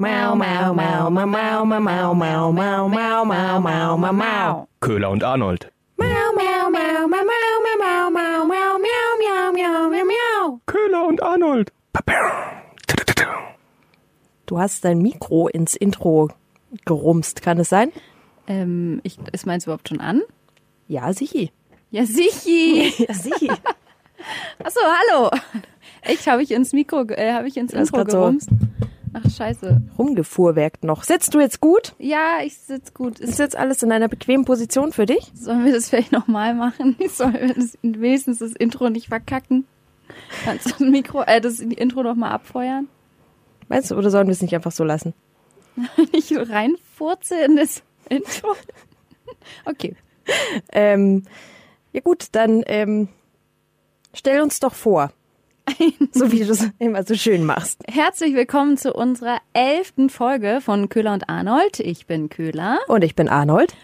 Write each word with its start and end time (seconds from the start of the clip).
Mau, 0.00 0.34
mau, 0.34 0.72
mau, 0.72 1.10
mau, 1.10 1.26
mau, 1.26 1.64
mau, 1.66 1.84
mau, 1.84 2.14
mau, 2.14 2.52
mau, 2.54 2.88
mau, 2.88 3.24
mau, 3.26 3.60
mau, 3.60 3.98
mau, 3.98 4.12
mau. 4.14 4.68
Köhler 4.80 5.10
und 5.10 5.22
Arnold. 5.22 5.70
Mau, 5.98 6.32
mau, 6.32 6.70
mau, 6.70 7.06
mau, 7.06 7.22
mau, 7.28 7.60
mau, 7.60 7.76
mau, 7.76 8.10
mau, 8.10 8.46
mau, 8.46 8.78
miau, 8.78 9.10
miau, 9.20 9.52
miau, 9.52 9.90
miau, 9.90 10.04
miau. 10.06 10.60
Köhler 10.64 11.06
und 11.06 11.22
Arnold. 11.22 11.70
Du 14.46 14.58
hast 14.58 14.86
dein 14.86 15.02
Mikro 15.02 15.48
ins 15.48 15.76
Intro 15.76 16.30
gerumst, 16.86 17.42
kann 17.42 17.58
es 17.58 17.68
sein? 17.68 17.92
Ähm, 18.46 19.02
ich, 19.02 19.18
ist 19.32 19.44
meins 19.44 19.64
überhaupt 19.64 19.90
schon 19.90 20.00
an? 20.00 20.22
Ja, 20.88 21.12
sichi. 21.12 21.52
Ja, 21.90 22.06
sichi. 22.06 22.90
Ja, 23.06 23.12
sichi. 23.12 23.50
Achso, 24.64 24.80
hallo. 24.80 25.30
Echt, 26.00 26.26
habe 26.26 26.42
ich 26.42 26.52
ins 26.52 26.72
Mikro, 26.72 27.02
äh, 27.10 27.34
habe 27.34 27.48
ich 27.48 27.58
ins 27.58 27.72
Das 27.72 27.90
Intro 27.90 28.04
grad 28.04 28.10
so. 28.40 28.48
Ach, 29.12 29.28
scheiße. 29.28 29.82
Rumgefuhrwerkt 29.98 30.84
noch. 30.84 31.02
Sitzt 31.02 31.34
du 31.34 31.40
jetzt 31.40 31.60
gut? 31.60 31.94
Ja, 31.98 32.38
ich 32.44 32.56
sitz 32.58 32.94
gut. 32.94 33.18
Ist 33.18 33.38
jetzt 33.38 33.56
alles 33.56 33.82
in 33.82 33.90
einer 33.90 34.08
bequemen 34.08 34.44
Position 34.44 34.92
für 34.92 35.06
dich? 35.06 35.32
sollen 35.34 35.64
wir 35.64 35.72
das 35.72 35.88
vielleicht 35.88 36.12
nochmal 36.12 36.54
machen? 36.54 36.96
Sollen 37.08 37.34
wir 37.34 37.54
das, 37.54 37.76
wenigstens 37.82 38.38
das 38.38 38.52
Intro 38.52 38.88
nicht 38.88 39.08
verkacken? 39.08 39.66
Kannst 40.44 40.66
du 40.66 40.70
das 40.70 40.80
Mikro, 40.80 41.22
äh, 41.22 41.40
das 41.40 41.60
Intro 41.60 42.02
nochmal 42.02 42.32
abfeuern? 42.32 42.88
Meinst 43.68 43.90
du, 43.90 43.96
oder 43.96 44.10
sollen 44.10 44.26
wir 44.26 44.32
es 44.32 44.42
nicht 44.42 44.54
einfach 44.54 44.72
so 44.72 44.84
lassen? 44.84 45.14
Ich 46.12 46.26
so 46.26 46.40
reinfurze 46.40 47.36
in 47.44 47.56
das 47.56 47.82
Intro? 48.08 48.54
Okay. 49.64 49.96
Ähm, 50.72 51.24
ja 51.92 52.00
gut, 52.00 52.26
dann 52.32 52.62
ähm, 52.66 53.08
stell 54.14 54.40
uns 54.42 54.60
doch 54.60 54.74
vor. 54.74 55.12
so 56.12 56.32
wie 56.32 56.44
du 56.44 56.52
es 56.52 56.68
immer 56.78 57.02
so 57.04 57.14
schön 57.14 57.44
machst. 57.44 57.82
Herzlich 57.88 58.34
willkommen 58.34 58.76
zu 58.76 58.92
unserer 58.92 59.38
elften 59.52 60.10
Folge 60.10 60.60
von 60.60 60.88
Köhler 60.88 61.12
und 61.12 61.28
Arnold. 61.28 61.80
Ich 61.80 62.06
bin 62.06 62.28
Köhler. 62.28 62.78
Und 62.88 63.04
ich 63.04 63.14
bin 63.14 63.28
Arnold. 63.28 63.74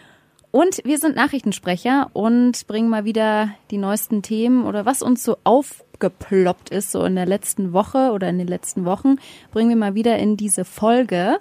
Und 0.51 0.81
wir 0.84 0.98
sind 0.98 1.17
Nachrichtensprecher 1.17 2.11
und 2.12 2.67
bringen 2.67 2.89
mal 2.89 3.05
wieder 3.05 3.51
die 3.70 3.79
neuesten 3.79 4.23
Themen 4.23 4.64
oder 4.64 4.87
was 4.87 5.03
uns 5.03 5.23
so 5.23 5.37
aufgeploppt 5.45 6.70
ist, 6.70 6.92
so 6.92 7.05
in 7.05 7.14
der 7.14 7.27
letzten 7.27 7.73
Woche 7.73 8.12
oder 8.12 8.29
in 8.29 8.39
den 8.39 8.48
letzten 8.48 8.84
Wochen, 8.84 9.17
bringen 9.53 9.69
wir 9.69 9.77
mal 9.77 9.95
wieder 9.95 10.19
in 10.19 10.37
diese 10.37 10.64
Folge. 10.64 11.39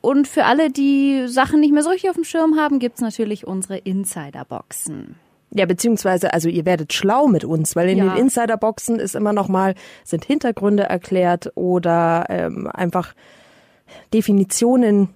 Und 0.00 0.28
für 0.28 0.44
alle, 0.44 0.70
die 0.70 1.28
Sachen 1.28 1.60
nicht 1.60 1.72
mehr 1.72 1.82
so 1.82 1.90
richtig 1.90 2.10
auf 2.10 2.16
dem 2.16 2.24
Schirm 2.24 2.56
haben, 2.56 2.78
gibt's 2.78 3.00
natürlich 3.00 3.46
unsere 3.46 3.78
Insiderboxen. 3.78 5.16
Ja, 5.56 5.66
beziehungsweise, 5.66 6.32
also 6.34 6.48
ihr 6.48 6.64
werdet 6.66 6.92
schlau 6.92 7.28
mit 7.28 7.44
uns, 7.44 7.76
weil 7.76 7.88
in 7.88 7.98
Ja. 7.98 8.14
den 8.14 8.24
Insiderboxen 8.24 8.98
ist 8.98 9.14
immer 9.14 9.32
noch 9.32 9.48
mal, 9.48 9.74
sind 10.02 10.24
Hintergründe 10.24 10.82
erklärt 10.82 11.52
oder 11.54 12.26
ähm, 12.28 12.66
einfach 12.72 13.14
Definitionen. 14.12 15.10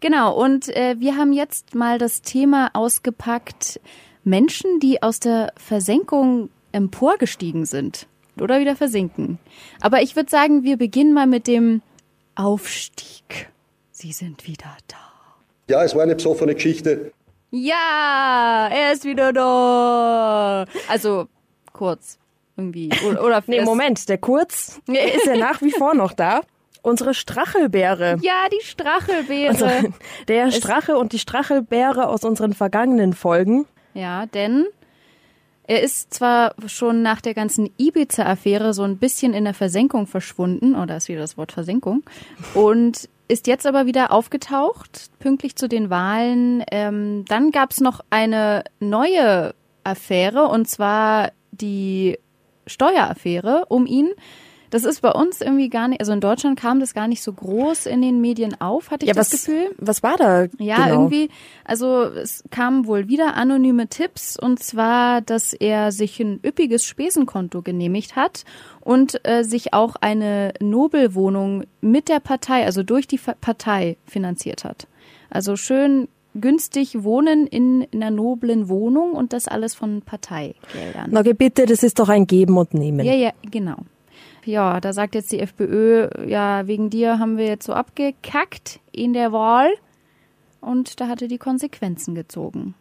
Genau, 0.00 0.34
und 0.34 0.68
äh, 0.74 0.96
wir 0.98 1.16
haben 1.16 1.32
jetzt 1.32 1.74
mal 1.74 1.98
das 1.98 2.22
Thema 2.22 2.70
ausgepackt, 2.72 3.80
Menschen, 4.24 4.80
die 4.80 5.02
aus 5.02 5.20
der 5.20 5.52
Versenkung 5.56 6.48
emporgestiegen 6.72 7.66
sind 7.66 8.06
oder 8.40 8.60
wieder 8.60 8.76
versinken. 8.76 9.38
Aber 9.80 10.00
ich 10.02 10.16
würde 10.16 10.30
sagen, 10.30 10.62
wir 10.64 10.76
beginnen 10.78 11.12
mal 11.12 11.26
mit 11.26 11.46
dem 11.46 11.82
Aufstieg. 12.34 13.50
Sie 13.90 14.12
sind 14.12 14.46
wieder 14.46 14.76
da. 14.88 14.96
Ja, 15.68 15.84
es 15.84 15.94
war 15.94 16.02
eine 16.02 16.14
besoffene 16.14 16.54
Geschichte. 16.54 17.12
Ja, 17.54 18.68
er 18.72 18.92
ist 18.94 19.04
wieder 19.04 19.32
da. 19.32 20.64
Also 20.88 21.28
kurz 21.74 22.18
irgendwie 22.56 22.90
oder, 23.06 23.22
oder 23.22 23.42
Nee, 23.46 23.60
Moment, 23.60 24.08
der 24.08 24.18
Kurz, 24.18 24.80
der 24.88 25.14
ist 25.14 25.26
ja 25.26 25.36
nach 25.36 25.60
wie 25.60 25.70
vor 25.70 25.94
noch 25.94 26.12
da. 26.14 26.40
Unsere 26.80 27.12
Strachelbeere. 27.14 28.16
Ja, 28.22 28.48
die 28.50 28.64
Strachelbeere. 28.64 29.50
Unsere, 29.50 29.92
der 30.28 30.50
Strache 30.50 30.96
und 30.96 31.12
die 31.12 31.18
Strachelbeere 31.18 32.08
aus 32.08 32.24
unseren 32.24 32.54
vergangenen 32.54 33.12
Folgen. 33.12 33.66
Ja, 33.94 34.24
denn 34.26 34.64
er 35.64 35.82
ist 35.82 36.12
zwar 36.14 36.54
schon 36.66 37.02
nach 37.02 37.20
der 37.20 37.34
ganzen 37.34 37.70
Ibiza-Affäre 37.76 38.74
so 38.74 38.82
ein 38.82 38.96
bisschen 38.96 39.34
in 39.34 39.44
der 39.44 39.54
Versenkung 39.54 40.06
verschwunden, 40.06 40.74
oder 40.74 40.96
ist 40.96 41.08
wieder 41.08 41.20
das 41.20 41.36
Wort 41.36 41.52
Versenkung, 41.52 42.02
und 42.54 43.08
ist 43.28 43.46
jetzt 43.46 43.66
aber 43.66 43.86
wieder 43.86 44.12
aufgetaucht, 44.12 45.10
pünktlich 45.18 45.56
zu 45.56 45.68
den 45.68 45.90
Wahlen. 45.90 46.64
Ähm, 46.70 47.24
dann 47.26 47.50
gab's 47.50 47.80
noch 47.80 48.00
eine 48.10 48.64
neue 48.80 49.54
Affäre, 49.84 50.48
und 50.48 50.68
zwar 50.68 51.32
die 51.50 52.18
Steueraffäre 52.66 53.66
um 53.68 53.86
ihn. 53.86 54.10
Das 54.72 54.84
ist 54.84 55.02
bei 55.02 55.10
uns 55.12 55.42
irgendwie 55.42 55.68
gar 55.68 55.86
nicht, 55.86 56.00
also 56.00 56.12
in 56.12 56.20
Deutschland 56.20 56.58
kam 56.58 56.80
das 56.80 56.94
gar 56.94 57.06
nicht 57.06 57.22
so 57.22 57.30
groß 57.34 57.84
in 57.84 58.00
den 58.00 58.22
Medien 58.22 58.58
auf, 58.58 58.90
hatte 58.90 59.04
ich 59.04 59.08
Ja, 59.08 59.14
das 59.14 59.30
was, 59.30 59.44
Gefühl. 59.44 59.70
was 59.76 60.02
war 60.02 60.16
da? 60.16 60.46
Ja, 60.58 60.86
genau? 60.86 60.88
irgendwie, 61.02 61.28
also 61.62 62.04
es 62.04 62.42
kamen 62.50 62.86
wohl 62.86 63.06
wieder 63.06 63.34
anonyme 63.34 63.88
Tipps 63.88 64.38
und 64.38 64.60
zwar, 64.62 65.20
dass 65.20 65.52
er 65.52 65.92
sich 65.92 66.18
ein 66.20 66.40
üppiges 66.42 66.86
Spesenkonto 66.86 67.60
genehmigt 67.60 68.16
hat 68.16 68.44
und 68.80 69.20
äh, 69.28 69.44
sich 69.44 69.74
auch 69.74 69.96
eine 70.00 70.54
Nobelwohnung 70.58 71.64
mit 71.82 72.08
der 72.08 72.20
Partei, 72.20 72.64
also 72.64 72.82
durch 72.82 73.06
die 73.06 73.18
Partei 73.18 73.98
finanziert 74.06 74.64
hat. 74.64 74.86
Also 75.28 75.56
schön 75.56 76.08
günstig 76.34 77.02
wohnen 77.04 77.46
in, 77.46 77.82
in 77.90 78.02
einer 78.02 78.10
noblen 78.14 78.70
Wohnung 78.70 79.12
und 79.12 79.34
das 79.34 79.48
alles 79.48 79.74
von 79.74 80.00
Parteigeldern. 80.00 81.08
Na 81.10 81.20
bitte, 81.22 81.66
das 81.66 81.82
ist 81.82 81.98
doch 81.98 82.08
ein 82.08 82.26
Geben 82.26 82.56
und 82.56 82.72
Nehmen. 82.72 83.04
Ja, 83.04 83.12
ja, 83.12 83.32
genau. 83.50 83.76
Ja, 84.44 84.80
da 84.80 84.92
sagt 84.92 85.14
jetzt 85.14 85.32
die 85.32 85.40
FPÖ, 85.40 86.08
ja, 86.26 86.66
wegen 86.66 86.90
dir 86.90 87.18
haben 87.18 87.36
wir 87.36 87.46
jetzt 87.46 87.66
so 87.66 87.72
abgekackt 87.72 88.80
in 88.90 89.12
der 89.12 89.32
Wahl. 89.32 89.70
Und 90.60 91.00
da 91.00 91.08
hatte 91.08 91.28
die 91.28 91.38
Konsequenzen 91.38 92.14
gezogen. 92.14 92.74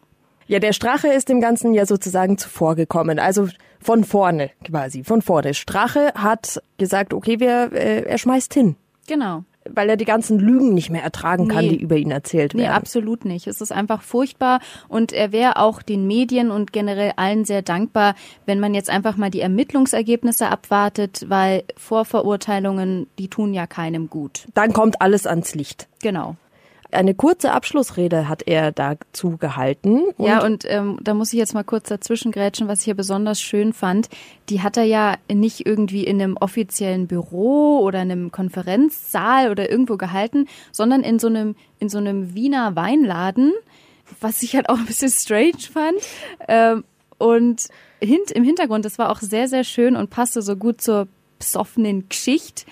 Ja, 0.47 0.59
der 0.59 0.73
Strache 0.73 1.07
ist 1.07 1.29
dem 1.29 1.39
Ganzen 1.39 1.73
ja 1.73 1.85
sozusagen 1.85 2.37
zuvorgekommen. 2.37 3.19
Also 3.19 3.47
von 3.79 4.03
vorne 4.03 4.51
quasi, 4.63 5.03
von 5.03 5.21
vorne. 5.21 5.53
Strache 5.53 6.13
hat 6.15 6.61
gesagt, 6.77 7.13
okay, 7.13 7.39
wir, 7.39 7.71
äh, 7.73 8.03
er 8.03 8.17
schmeißt 8.17 8.53
hin. 8.53 8.75
Genau. 9.07 9.43
Weil 9.69 9.89
er 9.89 9.95
die 9.97 10.05
ganzen 10.05 10.39
Lügen 10.39 10.73
nicht 10.73 10.89
mehr 10.89 11.03
ertragen 11.03 11.47
kann, 11.47 11.65
Nee. 11.65 11.69
die 11.77 11.81
über 11.83 11.95
ihn 11.95 12.09
erzählt 12.09 12.55
Nee, 12.55 12.63
werden. 12.63 12.73
absolut 12.73 13.25
nicht. 13.25 13.45
Es 13.45 13.61
ist 13.61 13.71
einfach 13.71 14.01
furchtbar 14.01 14.59
und 14.87 15.13
er 15.13 15.31
wäre 15.31 15.57
auch 15.57 15.83
den 15.83 16.07
Medien 16.07 16.49
und 16.49 16.73
generell 16.73 17.13
allen 17.15 17.45
sehr 17.45 17.61
dankbar, 17.61 18.15
wenn 18.47 18.59
man 18.59 18.73
jetzt 18.73 18.89
einfach 18.89 19.17
mal 19.17 19.29
die 19.29 19.41
Ermittlungsergebnisse 19.41 20.47
abwartet, 20.49 21.25
weil 21.29 21.63
Vorverurteilungen, 21.77 23.07
die 23.19 23.27
tun 23.29 23.53
ja 23.53 23.67
keinem 23.67 24.09
gut. 24.09 24.45
Dann 24.53 24.73
kommt 24.73 25.01
alles 25.01 25.27
ans 25.27 25.53
Licht. 25.55 25.87
Genau. 26.01 26.35
Eine 26.91 27.15
kurze 27.15 27.51
Abschlussrede 27.51 28.27
hat 28.27 28.43
er 28.47 28.71
dazu 28.71 29.37
gehalten. 29.37 30.01
Und 30.17 30.27
ja, 30.27 30.43
und 30.43 30.65
ähm, 30.67 30.99
da 31.01 31.13
muss 31.13 31.31
ich 31.31 31.39
jetzt 31.39 31.53
mal 31.53 31.63
kurz 31.63 31.87
dazwischen 31.87 32.31
grätschen, 32.31 32.67
was 32.67 32.79
ich 32.79 32.85
hier 32.85 32.95
besonders 32.95 33.41
schön 33.41 33.73
fand. 33.73 34.09
Die 34.49 34.61
hat 34.61 34.77
er 34.77 34.83
ja 34.83 35.15
nicht 35.31 35.65
irgendwie 35.65 36.03
in 36.03 36.21
einem 36.21 36.37
offiziellen 36.37 37.07
Büro 37.07 37.79
oder 37.79 38.01
in 38.01 38.11
einem 38.11 38.31
Konferenzsaal 38.31 39.49
oder 39.49 39.69
irgendwo 39.69 39.97
gehalten, 39.97 40.47
sondern 40.71 41.01
in 41.01 41.19
so 41.19 41.27
einem, 41.27 41.55
in 41.79 41.89
so 41.89 41.97
einem 41.97 42.35
Wiener 42.35 42.75
Weinladen, 42.75 43.53
was 44.19 44.43
ich 44.43 44.55
halt 44.55 44.69
auch 44.69 44.77
ein 44.77 44.85
bisschen 44.85 45.11
strange 45.11 45.61
fand. 45.71 45.97
Ähm, 46.47 46.83
und 47.17 47.67
hint, 48.01 48.31
im 48.31 48.43
Hintergrund, 48.43 48.83
das 48.83 48.97
war 48.97 49.11
auch 49.11 49.19
sehr, 49.19 49.47
sehr 49.47 49.63
schön 49.63 49.95
und 49.95 50.09
passte 50.09 50.41
so 50.41 50.55
gut 50.55 50.81
zur 50.81 51.07
besoffenen 51.37 52.09
Geschichte. 52.09 52.65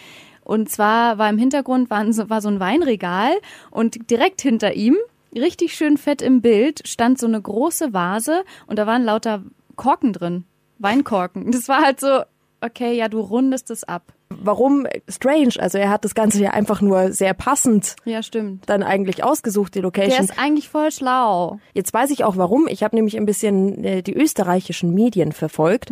Und 0.49 0.67
zwar 0.67 1.19
war 1.19 1.29
im 1.29 1.37
Hintergrund 1.37 1.91
war 1.91 2.11
so, 2.11 2.27
war 2.31 2.41
so 2.41 2.47
ein 2.49 2.59
Weinregal 2.59 3.33
und 3.69 4.09
direkt 4.09 4.41
hinter 4.41 4.73
ihm, 4.73 4.97
richtig 5.35 5.75
schön 5.75 5.95
fett 5.95 6.23
im 6.23 6.41
Bild, 6.41 6.87
stand 6.87 7.19
so 7.19 7.27
eine 7.27 7.39
große 7.39 7.93
Vase 7.93 8.43
und 8.65 8.79
da 8.79 8.87
waren 8.87 9.03
lauter 9.03 9.43
Korken 9.75 10.11
drin. 10.11 10.45
Weinkorken. 10.79 11.51
Das 11.51 11.69
war 11.69 11.83
halt 11.83 11.99
so, 11.99 12.23
okay, 12.61 12.97
ja, 12.97 13.09
du 13.09 13.19
rundest 13.19 13.69
es 13.69 13.83
ab. 13.83 14.11
Warum 14.29 14.87
strange? 15.07 15.53
Also 15.59 15.77
er 15.77 15.89
hat 15.89 16.05
das 16.05 16.15
Ganze 16.15 16.41
ja 16.41 16.51
einfach 16.51 16.81
nur 16.81 17.11
sehr 17.11 17.33
passend 17.33 17.95
Ja, 18.05 18.21
stimmt. 18.23 18.63
dann 18.69 18.83
eigentlich 18.83 19.23
ausgesucht, 19.23 19.73
die 19.75 19.79
Der 19.79 19.83
Location. 19.83 20.23
ist 20.23 20.39
eigentlich 20.39 20.69
voll 20.69 20.91
schlau. 20.91 21.59
Jetzt 21.73 21.93
weiß 21.93 22.11
ich 22.11 22.23
auch 22.23 22.37
warum. 22.37 22.67
Ich 22.67 22.83
habe 22.83 22.95
nämlich 22.95 23.17
ein 23.17 23.25
bisschen 23.25 23.83
äh, 23.83 24.01
die 24.03 24.13
österreichischen 24.15 24.93
Medien 24.93 25.31
verfolgt 25.31 25.91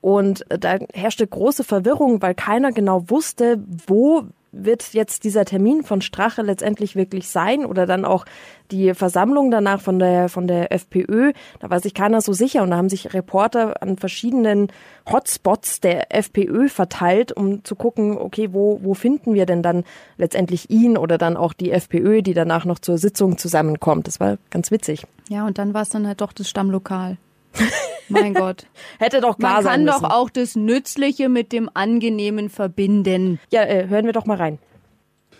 und 0.00 0.50
äh, 0.50 0.58
da 0.58 0.78
herrschte 0.94 1.26
große 1.26 1.64
Verwirrung, 1.64 2.20
weil 2.22 2.34
keiner 2.34 2.72
genau 2.72 3.08
wusste, 3.08 3.62
wo 3.86 4.24
wird 4.64 4.92
jetzt 4.94 5.24
dieser 5.24 5.44
Termin 5.44 5.82
von 5.82 6.00
Strache 6.00 6.42
letztendlich 6.42 6.96
wirklich 6.96 7.28
sein 7.28 7.64
oder 7.64 7.86
dann 7.86 8.04
auch 8.04 8.24
die 8.70 8.94
Versammlung 8.94 9.50
danach 9.50 9.80
von 9.80 9.98
der 9.98 10.28
von 10.28 10.48
der 10.48 10.72
FPÖ, 10.72 11.32
da 11.60 11.70
war 11.70 11.80
sich 11.80 11.94
keiner 11.94 12.20
so 12.20 12.32
sicher 12.32 12.62
und 12.62 12.70
da 12.70 12.76
haben 12.76 12.88
sich 12.88 13.14
Reporter 13.14 13.82
an 13.82 13.96
verschiedenen 13.96 14.68
Hotspots 15.10 15.80
der 15.80 16.14
FPÖ 16.14 16.68
verteilt, 16.68 17.32
um 17.32 17.64
zu 17.64 17.76
gucken, 17.76 18.18
okay, 18.18 18.48
wo 18.52 18.80
wo 18.82 18.94
finden 18.94 19.34
wir 19.34 19.46
denn 19.46 19.62
dann 19.62 19.84
letztendlich 20.16 20.70
ihn 20.70 20.96
oder 20.96 21.18
dann 21.18 21.36
auch 21.36 21.52
die 21.52 21.70
FPÖ, 21.70 22.22
die 22.22 22.34
danach 22.34 22.64
noch 22.64 22.78
zur 22.78 22.98
Sitzung 22.98 23.38
zusammenkommt. 23.38 24.08
Das 24.08 24.20
war 24.20 24.38
ganz 24.50 24.70
witzig. 24.70 25.06
Ja, 25.28 25.46
und 25.46 25.58
dann 25.58 25.74
war 25.74 25.82
es 25.82 25.90
dann 25.90 26.06
halt 26.06 26.20
doch 26.20 26.32
das 26.32 26.48
Stammlokal. 26.48 27.18
Mein 28.08 28.34
Gott. 28.34 28.66
Hätte 28.98 29.20
doch 29.20 29.38
klar 29.38 29.54
Man 29.54 29.62
sein 29.62 29.72
kann 29.72 29.84
müssen. 29.84 30.02
doch 30.02 30.10
auch 30.10 30.30
das 30.30 30.56
Nützliche 30.56 31.28
mit 31.28 31.52
dem 31.52 31.70
Angenehmen 31.74 32.50
verbinden. 32.50 33.40
Ja, 33.50 33.62
äh, 33.62 33.88
hören 33.88 34.06
wir 34.06 34.12
doch 34.12 34.26
mal 34.26 34.36
rein. 34.36 34.58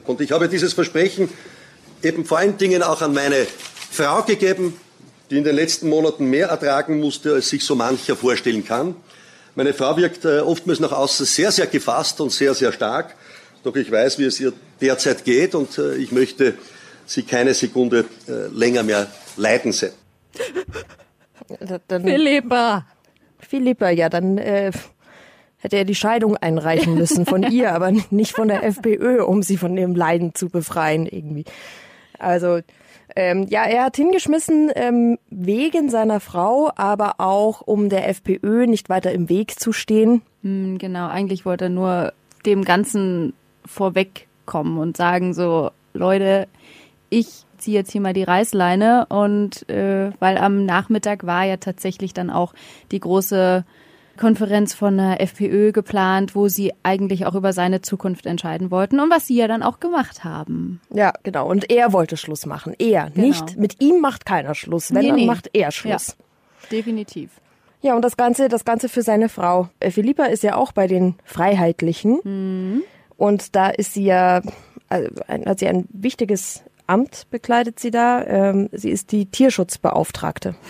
Und 0.07 0.21
ich 0.21 0.33
habe 0.33 0.49
dieses 0.49 0.73
Versprechen 0.73 1.29
eben 2.03 2.25
vor 2.25 2.39
allen 2.39 2.57
Dingen 2.57 2.83
auch 2.83 3.03
an 3.03 3.13
meine 3.13 3.47
Frau 3.91 4.23
gegeben, 4.23 4.79
die 5.31 5.39
in 5.39 5.45
den 5.45 5.57
letzten 5.57 5.89
Monaten 5.89 6.27
mehr 6.27 6.49
ertragen 6.49 7.01
musste, 7.01 7.35
als 7.35 7.49
sich 7.49 7.65
so 7.65 7.75
mancher 7.75 8.17
vorstellen 8.17 8.65
kann. 8.65 8.95
Meine 9.55 9.73
Frau 9.73 9.97
wirkt 9.97 10.25
äh, 10.25 10.41
oftmals 10.41 10.81
nach 10.81 10.93
außen 10.93 11.27
sehr, 11.27 11.51
sehr 11.51 11.67
gefasst 11.67 12.21
und 12.21 12.31
sehr, 12.31 12.55
sehr 12.55 12.73
stark. 12.73 13.17
Doch 13.65 13.75
ich 13.75 13.91
weiß, 13.91 14.19
wie 14.19 14.25
es 14.25 14.39
ihr 14.39 14.53
derzeit 14.81 15.25
geht 15.25 15.55
und 15.55 15.79
äh, 15.79 15.97
ich 15.97 16.13
möchte 16.13 16.55
sie 17.07 17.23
keine 17.23 17.55
Sekunde 17.55 18.05
äh, 18.29 18.49
länger 18.53 18.83
mehr 18.83 19.11
leiden 19.37 19.73
sehen. 19.73 19.93
Dann, 21.89 22.03
Philippa. 22.03 22.87
Philippa, 23.39 23.91
ja, 23.91 24.09
dann 24.09 24.39
äh, 24.39 24.73
hätte 25.59 25.77
er 25.77 25.85
die 25.85 25.95
Scheidung 25.95 26.37
einreichen 26.37 26.95
müssen 26.95 27.27
von 27.27 27.43
ihr, 27.51 27.75
aber 27.75 27.93
nicht 28.11 28.33
von 28.33 28.49
der 28.49 28.65
FPÖ, 28.65 29.23
um 29.23 29.43
sie 29.43 29.57
von 29.57 29.77
ihrem 29.77 29.95
Leiden 29.95 30.35
zu 30.35 30.49
befreien 30.49 31.07
irgendwie. 31.07 31.45
Also 32.19 32.61
ähm, 33.15 33.47
ja, 33.49 33.65
er 33.65 33.85
hat 33.85 33.97
hingeschmissen 33.97 34.71
ähm, 34.75 35.19
wegen 35.31 35.89
seiner 35.89 36.21
Frau, 36.21 36.71
aber 36.77 37.15
auch 37.19 37.63
um 37.63 37.89
der 37.89 38.09
FPÖ 38.09 38.67
nicht 38.67 38.89
weiter 38.89 39.13
im 39.13 39.29
Weg 39.29 39.59
zu 39.59 39.73
stehen. 39.73 40.23
Hm, 40.43 40.79
genau, 40.79 41.09
eigentlich 41.09 41.47
wollte 41.47 41.67
er 41.67 41.71
nur 41.71 42.13
dem 42.45 42.63
Ganzen 42.63 43.33
vorwegkommen 43.65 44.79
und 44.79 44.97
sagen 44.97 45.33
so, 45.33 45.71
Leute, 45.95 46.47
ich 47.09 47.46
ziehe 47.67 47.77
jetzt 47.77 47.91
hier 47.91 48.01
mal 48.01 48.13
die 48.13 48.23
Reißleine 48.23 49.07
und 49.09 49.69
äh, 49.69 50.13
weil 50.21 50.39
am 50.39 50.65
Nachmittag 50.65 51.27
war 51.27 51.45
ja 51.45 51.57
tatsächlich 51.57 52.15
dann 52.15 52.31
auch 52.31 52.55
die 52.93 53.01
große 53.01 53.65
Konferenz 54.17 54.73
von 54.73 54.97
der 54.97 55.21
FPÖ 55.21 55.73
geplant, 55.73 56.35
wo 56.37 56.47
sie 56.49 56.73
eigentlich 56.85 57.27
auch 57.27 57.35
über 57.35 57.53
seine 57.53 57.83
Zukunft 57.83 58.25
entscheiden 58.25 58.71
wollten 58.71 59.01
und 59.01 59.11
was 59.11 59.27
sie 59.27 59.35
ja 59.37 59.49
dann 59.49 59.63
auch 59.65 59.81
gemacht 59.81 60.23
haben. 60.25 60.81
Ja, 60.95 61.13
genau. 61.25 61.49
Und 61.51 61.71
er 61.71 61.93
wollte 61.93 62.17
Schluss 62.17 62.47
machen. 62.47 62.75
Er, 62.79 63.11
Genau. 63.11 63.27
nicht 63.27 63.57
mit 63.59 63.83
ihm 63.83 64.01
macht 64.01 64.25
keiner 64.25 64.55
Schluss. 64.55 64.95
Wenn, 64.95 65.03
Nee, 65.03 65.09
dann 65.09 65.17
nee. 65.17 65.27
macht 65.27 65.51
er 65.53 65.71
Schluss. 65.73 66.17
Definitiv. 66.71 67.31
Ja, 67.83 67.95
und 67.95 68.03
das 68.03 68.17
Ganze, 68.17 68.49
das 68.49 68.65
Ganze 68.65 68.89
für 68.89 69.03
seine 69.03 69.29
Frau. 69.29 69.69
Äh, 69.81 69.91
Philippa 69.91 70.25
ist 70.27 70.43
ja 70.45 70.55
auch 70.57 70.73
bei 70.73 70.87
den 70.87 71.17
Freiheitlichen. 71.25 72.21
Mhm. 72.25 72.83
Und 73.19 73.55
da 73.57 73.69
ist 73.69 73.93
sie 73.95 74.05
ja, 74.05 74.41
also 74.89 75.09
hat 75.29 75.59
sie 75.59 75.69
ein 75.69 75.87
wichtiges 75.91 76.63
Amt 76.87 77.27
bekleidet 77.31 77.81
sie 77.81 77.91
da. 77.91 78.25
Ähm, 78.25 78.69
sie 78.73 78.91
ist 78.91 79.13
die 79.13 79.27
Tierschutzbeauftragte. 79.27 80.55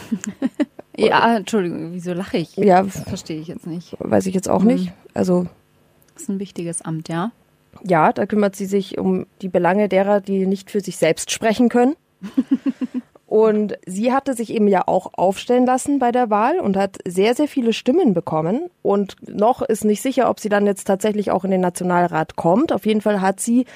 Ja, 0.98 1.36
Entschuldigung, 1.36 1.92
wieso 1.92 2.14
lache 2.14 2.38
ich? 2.38 2.56
Ja, 2.56 2.82
Verstehe 2.84 3.38
ich 3.38 3.48
jetzt 3.48 3.66
nicht. 3.66 3.94
weiß 3.98 4.24
ich 4.24 4.34
jetzt 4.34 4.48
auch 4.48 4.62
Mhm. 4.62 4.66
nicht. 4.68 4.92
Also 5.12 5.46
Das 6.14 6.22
ist 6.22 6.28
ein 6.30 6.38
wichtiges 6.38 6.80
Amt, 6.80 7.10
ja. 7.10 7.32
ja, 7.84 8.14
da 8.14 8.24
kümmert 8.24 8.56
sie 8.56 8.64
sich 8.64 8.96
um 8.96 9.26
die 9.42 9.50
Belange 9.50 9.90
derer, 9.90 10.22
die 10.22 10.46
nicht 10.46 10.70
für 10.70 10.80
sich 10.80 10.96
selbst 10.96 11.30
sprechen 11.30 11.68
können. 11.68 11.96
Und 13.26 13.76
sie 13.84 14.12
hatte 14.12 14.32
sich 14.34 14.50
eben 14.54 14.68
ja 14.68 14.84
auch 14.86 15.10
aufstellen 15.18 15.66
lassen 15.66 15.98
bei 15.98 16.12
der 16.12 16.30
Wahl 16.30 16.60
und 16.60 16.76
hat 16.76 16.98
sehr, 17.06 17.34
sehr 17.34 17.48
viele 17.48 17.72
Stimmen 17.72 18.14
bekommen. 18.14 18.70
Und 18.82 19.16
noch 19.28 19.62
ist 19.62 19.84
nicht 19.84 20.00
sicher, 20.00 20.30
ob 20.30 20.38
sie 20.40 20.48
dann 20.48 20.64
jetzt 20.64 20.84
tatsächlich 20.84 21.32
auch 21.32 21.44
in 21.44 21.50
den 21.50 21.60
Nationalrat 21.60 22.36
kommt. 22.36 22.72
Auf 22.72 22.86
jeden 22.86 23.00
Fall 23.00 23.20
hat 23.20 23.40
sie 23.40 23.66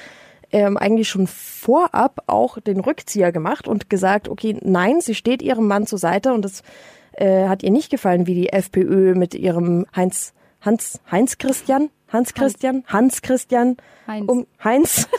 ähm, 0.52 0.76
eigentlich 0.76 1.08
schon 1.08 1.26
vorab 1.26 2.22
auch 2.26 2.58
den 2.58 2.80
Rückzieher 2.80 3.32
gemacht 3.32 3.68
und 3.68 3.90
gesagt, 3.90 4.28
okay, 4.28 4.56
nein, 4.62 5.00
sie 5.00 5.14
steht 5.14 5.42
ihrem 5.42 5.66
Mann 5.66 5.86
zur 5.86 5.98
Seite 5.98 6.32
und 6.32 6.44
es 6.44 6.62
äh, 7.12 7.48
hat 7.48 7.62
ihr 7.62 7.70
nicht 7.70 7.90
gefallen, 7.90 8.26
wie 8.26 8.34
die 8.34 8.52
FPÖ 8.52 9.14
mit 9.14 9.34
ihrem 9.34 9.86
Heinz, 9.94 10.34
Hans, 10.60 11.00
Heinz 11.10 11.38
Christian, 11.38 11.90
Hans 12.08 12.34
Christian, 12.34 12.84
Hans 12.86 13.22
Christian, 13.22 13.76
Heinz. 14.06 14.28
um 14.28 14.46
Heinz. 14.62 15.08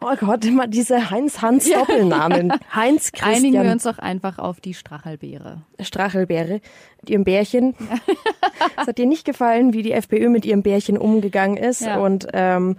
Oh 0.00 0.14
Gott, 0.20 0.44
immer 0.44 0.66
diese 0.66 1.10
Heinz-Hans-Doppelnamen. 1.10 2.52
Heinz 2.74 3.10
Einigen 3.20 3.54
wir 3.54 3.60
Christian 3.60 3.72
uns 3.72 3.82
doch 3.82 3.98
einfach 3.98 4.38
auf 4.38 4.60
die 4.60 4.74
Strachelbeere. 4.74 5.62
Strachelbeere 5.80 6.60
mit 7.00 7.10
ihrem 7.10 7.24
Bärchen. 7.24 7.74
es 8.80 8.86
hat 8.86 8.98
ihr 8.98 9.06
nicht 9.06 9.24
gefallen, 9.24 9.72
wie 9.72 9.82
die 9.82 9.92
FPÖ 9.92 10.28
mit 10.28 10.44
ihrem 10.44 10.62
Bärchen 10.62 10.96
umgegangen 10.96 11.56
ist. 11.56 11.80
Ja. 11.80 11.98
Und 11.98 12.28
ähm, 12.32 12.76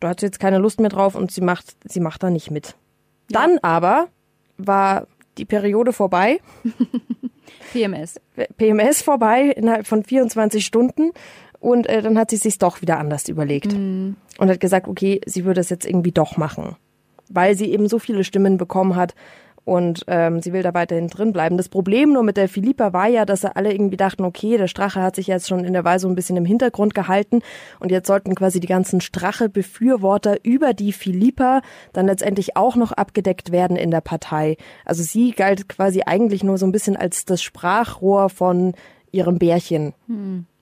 da 0.00 0.08
hat 0.08 0.20
sie 0.20 0.26
jetzt 0.26 0.40
keine 0.40 0.58
Lust 0.58 0.80
mehr 0.80 0.90
drauf 0.90 1.14
und 1.14 1.30
sie 1.30 1.40
macht, 1.40 1.76
sie 1.84 2.00
macht 2.00 2.22
da 2.22 2.30
nicht 2.30 2.50
mit. 2.50 2.76
Dann 3.28 3.58
aber 3.62 4.08
war 4.56 5.06
die 5.38 5.44
Periode 5.44 5.92
vorbei, 5.92 6.40
PMS. 7.72 8.20
PMS 8.56 9.02
vorbei 9.02 9.50
innerhalb 9.50 9.86
von 9.86 10.02
24 10.02 10.64
Stunden 10.64 11.10
und 11.60 11.86
äh, 11.86 12.02
dann 12.02 12.18
hat 12.18 12.30
sie 12.30 12.36
sich 12.36 12.58
doch 12.58 12.80
wieder 12.80 12.98
anders 12.98 13.28
überlegt 13.28 13.72
und 14.38 14.50
hat 14.50 14.60
gesagt, 14.60 14.88
okay, 14.88 15.20
sie 15.26 15.44
würde 15.44 15.60
es 15.60 15.70
jetzt 15.70 15.86
irgendwie 15.86 16.12
doch 16.12 16.36
machen, 16.36 16.76
weil 17.28 17.56
sie 17.56 17.70
eben 17.72 17.88
so 17.88 17.98
viele 17.98 18.24
Stimmen 18.24 18.56
bekommen 18.56 18.96
hat 18.96 19.14
und 19.66 20.04
ähm, 20.06 20.40
sie 20.40 20.52
will 20.52 20.62
da 20.62 20.72
weiterhin 20.74 21.08
drin 21.08 21.32
bleiben. 21.32 21.56
Das 21.56 21.68
Problem 21.68 22.12
nur 22.12 22.22
mit 22.22 22.36
der 22.36 22.48
Philippa 22.48 22.92
war 22.92 23.08
ja, 23.08 23.26
dass 23.26 23.40
sie 23.40 23.54
alle 23.54 23.72
irgendwie 23.72 23.96
dachten, 23.96 24.24
okay, 24.24 24.56
der 24.56 24.68
Strache 24.68 25.02
hat 25.02 25.16
sich 25.16 25.26
jetzt 25.26 25.48
schon 25.48 25.64
in 25.64 25.72
der 25.72 25.98
so 25.98 26.08
ein 26.08 26.14
bisschen 26.14 26.36
im 26.36 26.44
Hintergrund 26.44 26.94
gehalten 26.94 27.42
und 27.80 27.90
jetzt 27.90 28.06
sollten 28.06 28.36
quasi 28.36 28.60
die 28.60 28.68
ganzen 28.68 29.00
Strache-Befürworter 29.00 30.44
über 30.44 30.72
die 30.72 30.92
Philippa 30.92 31.62
dann 31.92 32.06
letztendlich 32.06 32.56
auch 32.56 32.76
noch 32.76 32.92
abgedeckt 32.92 33.50
werden 33.50 33.76
in 33.76 33.90
der 33.90 34.02
Partei. 34.02 34.56
Also 34.84 35.02
sie 35.02 35.32
galt 35.32 35.68
quasi 35.68 36.02
eigentlich 36.06 36.44
nur 36.44 36.58
so 36.58 36.66
ein 36.66 36.72
bisschen 36.72 36.96
als 36.96 37.24
das 37.24 37.42
Sprachrohr 37.42 38.30
von 38.30 38.72
ihrem 39.10 39.38
Bärchen. 39.38 39.94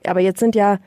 Aber 0.07 0.21
jetzt 0.21 0.41
sind 0.41 0.55
ja 0.55 0.79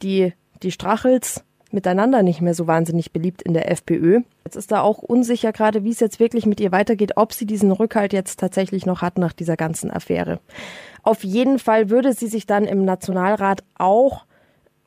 die, 0.00 0.32
die 0.62 0.70
Strachels 0.70 1.44
miteinander 1.70 2.22
nicht 2.22 2.40
mehr 2.40 2.54
so 2.54 2.66
wahnsinnig 2.66 3.12
beliebt 3.12 3.42
in 3.42 3.54
der 3.54 3.70
FPÖ. 3.70 4.20
Jetzt 4.44 4.56
ist 4.56 4.72
da 4.72 4.80
auch 4.80 4.98
unsicher 4.98 5.52
gerade, 5.52 5.84
wie 5.84 5.90
es 5.90 6.00
jetzt 6.00 6.20
wirklich 6.20 6.46
mit 6.46 6.60
ihr 6.60 6.72
weitergeht, 6.72 7.16
ob 7.16 7.32
sie 7.32 7.46
diesen 7.46 7.70
Rückhalt 7.72 8.12
jetzt 8.12 8.40
tatsächlich 8.40 8.86
noch 8.86 9.02
hat 9.02 9.18
nach 9.18 9.32
dieser 9.32 9.56
ganzen 9.56 9.90
Affäre. 9.90 10.40
Auf 11.02 11.24
jeden 11.24 11.58
Fall 11.58 11.90
würde 11.90 12.12
sie 12.12 12.28
sich 12.28 12.46
dann 12.46 12.64
im 12.64 12.84
Nationalrat 12.84 13.62
auch 13.76 14.24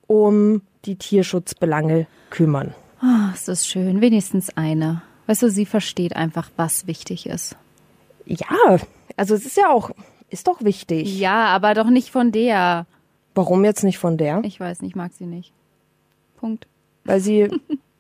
um 0.08 0.62
die 0.86 0.96
Tierschutzbelange 0.96 2.08
kümmern. 2.30 2.74
Oh, 3.04 3.34
ist 3.34 3.48
das 3.48 3.68
schön. 3.68 4.02
Wenigstens 4.02 4.56
eine. 4.56 5.02
Weißt 5.28 5.44
du, 5.44 5.50
sie 5.50 5.66
versteht 5.66 6.16
einfach, 6.16 6.52
was 6.58 6.88
wichtig 6.88 7.26
ist. 7.26 7.56
Ja, 8.26 8.78
also 9.18 9.36
es 9.36 9.46
ist 9.46 9.58
ja 9.58 9.70
auch, 9.70 9.92
ist 10.30 10.48
doch 10.48 10.64
wichtig. 10.64 11.20
Ja, 11.20 11.46
aber 11.46 11.74
doch 11.74 11.90
nicht 11.90 12.12
von 12.12 12.32
der. 12.32 12.86
Warum 13.34 13.64
jetzt 13.64 13.84
nicht 13.84 13.98
von 13.98 14.18
der? 14.18 14.42
Ich 14.44 14.60
weiß 14.60 14.82
nicht, 14.82 14.96
mag 14.96 15.12
sie 15.14 15.26
nicht. 15.26 15.54
Punkt. 16.38 16.68
Weil 17.04 17.20
sie 17.20 17.50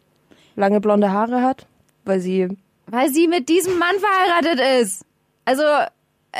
lange 0.55 0.81
blonde 0.81 1.11
Haare 1.11 1.41
hat? 1.41 1.67
Weil 2.05 2.19
sie 2.19 2.47
Weil 2.87 3.09
sie 3.09 3.27
mit 3.27 3.49
diesem 3.49 3.77
Mann 3.77 3.95
verheiratet 3.99 4.81
ist. 4.81 5.05
Also, 5.45 5.63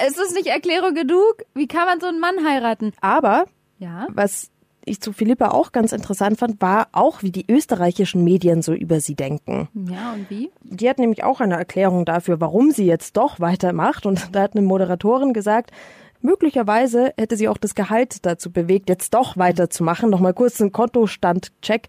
ist 0.07 0.17
das 0.19 0.33
nicht 0.33 0.47
Erklärung 0.47 0.93
genug? 0.93 1.43
Wie 1.53 1.67
kann 1.67 1.85
man 1.85 1.99
so 1.99 2.07
einen 2.07 2.19
Mann 2.19 2.45
heiraten? 2.45 2.93
aber 3.01 3.45
Ja. 3.79 4.07
was 4.11 4.49
ich 4.83 4.99
zu 4.99 5.13
Philippa 5.13 5.49
auch 5.49 5.71
ganz 5.73 5.91
interessant 5.91 6.39
fand, 6.39 6.59
war 6.59 6.87
auch, 6.91 7.21
wie 7.21 7.29
die 7.31 7.45
österreichischen 7.47 8.23
Medien 8.23 8.63
so 8.63 8.73
über 8.73 8.99
sie 8.99 9.13
denken. 9.13 9.69
Ja, 9.75 10.13
und 10.13 10.27
wie? 10.31 10.49
Die 10.63 10.89
hat 10.89 10.97
nämlich 10.97 11.23
auch 11.23 11.39
eine 11.39 11.53
Erklärung 11.55 12.03
dafür, 12.03 12.41
warum 12.41 12.71
sie 12.71 12.85
jetzt 12.85 13.15
doch 13.15 13.39
weitermacht. 13.39 14.07
Und 14.07 14.29
da 14.35 14.41
hat 14.41 14.55
eine 14.55 14.65
Moderatorin 14.65 15.33
gesagt, 15.33 15.69
möglicherweise 16.21 17.13
hätte 17.15 17.37
sie 17.37 17.47
auch 17.47 17.57
das 17.57 17.75
Gehalt 17.75 18.25
dazu 18.25 18.51
bewegt, 18.51 18.89
jetzt 18.89 19.13
doch 19.13 19.37
weiterzumachen. 19.37 20.09
Nochmal 20.09 20.33
kurz 20.33 20.59
einen 20.59 20.71
Kontostandcheck. 20.71 21.87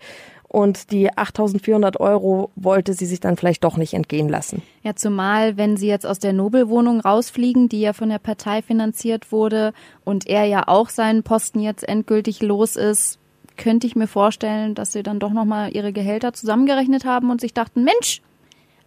Und 0.52 0.90
die 0.90 1.16
8400 1.16 1.98
Euro 1.98 2.50
wollte 2.56 2.92
sie 2.92 3.06
sich 3.06 3.20
dann 3.20 3.38
vielleicht 3.38 3.64
doch 3.64 3.78
nicht 3.78 3.94
entgehen 3.94 4.28
lassen. 4.28 4.60
Ja, 4.82 4.94
zumal, 4.94 5.56
wenn 5.56 5.78
sie 5.78 5.88
jetzt 5.88 6.06
aus 6.06 6.18
der 6.18 6.34
Nobelwohnung 6.34 7.00
rausfliegen, 7.00 7.70
die 7.70 7.80
ja 7.80 7.94
von 7.94 8.10
der 8.10 8.18
Partei 8.18 8.60
finanziert 8.60 9.32
wurde 9.32 9.72
und 10.04 10.26
er 10.26 10.44
ja 10.44 10.64
auch 10.68 10.90
seinen 10.90 11.22
Posten 11.22 11.60
jetzt 11.60 11.88
endgültig 11.88 12.42
los 12.42 12.76
ist, 12.76 13.18
könnte 13.56 13.86
ich 13.86 13.96
mir 13.96 14.06
vorstellen, 14.06 14.74
dass 14.74 14.92
sie 14.92 15.02
dann 15.02 15.20
doch 15.20 15.32
nochmal 15.32 15.74
ihre 15.74 15.94
Gehälter 15.94 16.34
zusammengerechnet 16.34 17.06
haben 17.06 17.30
und 17.30 17.40
sich 17.40 17.54
dachten, 17.54 17.82
Mensch, 17.82 18.20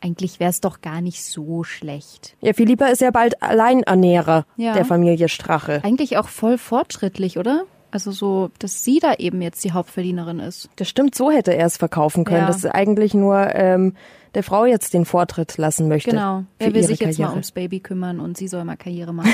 eigentlich 0.01 0.39
wäre 0.39 0.51
es 0.51 0.62
doch 0.62 0.81
gar 0.81 1.01
nicht 1.01 1.24
so 1.25 1.63
schlecht. 1.63 2.36
Ja, 2.41 2.53
Philippa 2.53 2.86
ist 2.88 3.01
ja 3.01 3.10
bald 3.10 3.41
Alleinernährer 3.41 4.45
Ja. 4.55 4.74
der 4.74 4.86
Familie 4.86 5.29
Strache. 5.29 5.81
Eigentlich 5.84 6.17
auch 6.17 6.27
voll 6.27 6.60
fortschrittlich, 6.60 7.39
oder? 7.39 7.63
Also 7.96 8.12
so, 8.12 8.52
dass 8.60 8.84
sie 8.84 9.00
da 9.00 9.14
eben 9.14 9.42
jetzt 9.42 9.64
die 9.64 9.72
Hauptverdienerin 9.72 10.42
ist. 10.42 10.68
Das 10.75 10.90
stimmt, 10.90 11.16
so 11.16 11.32
hätte 11.32 11.56
er 11.56 11.66
es 11.66 11.78
verkaufen 11.78 12.25
können, 12.25 12.42
Ja. 12.42 12.48
dass 12.48 12.66
eigentlich 12.66 13.14
nur 13.14 13.56
ähm, 13.56 13.94
der 14.34 14.44
Frau 14.44 14.66
jetzt 14.66 14.94
den 14.94 15.06
Vortritt 15.06 15.58
lassen 15.58 15.88
möchte. 15.88 16.10
Genau. 16.12 16.44
Er 16.60 16.74
will 16.74 16.84
sich 16.84 17.00
jetzt 17.00 17.18
mal 17.20 17.30
ums 17.32 17.54
Baby 17.54 17.80
kümmern 17.80 18.20
und 18.20 18.36
sie 18.36 18.50
soll 18.50 18.66
mal 18.66 18.75
Karriere 18.75 19.14
machen. 19.14 19.32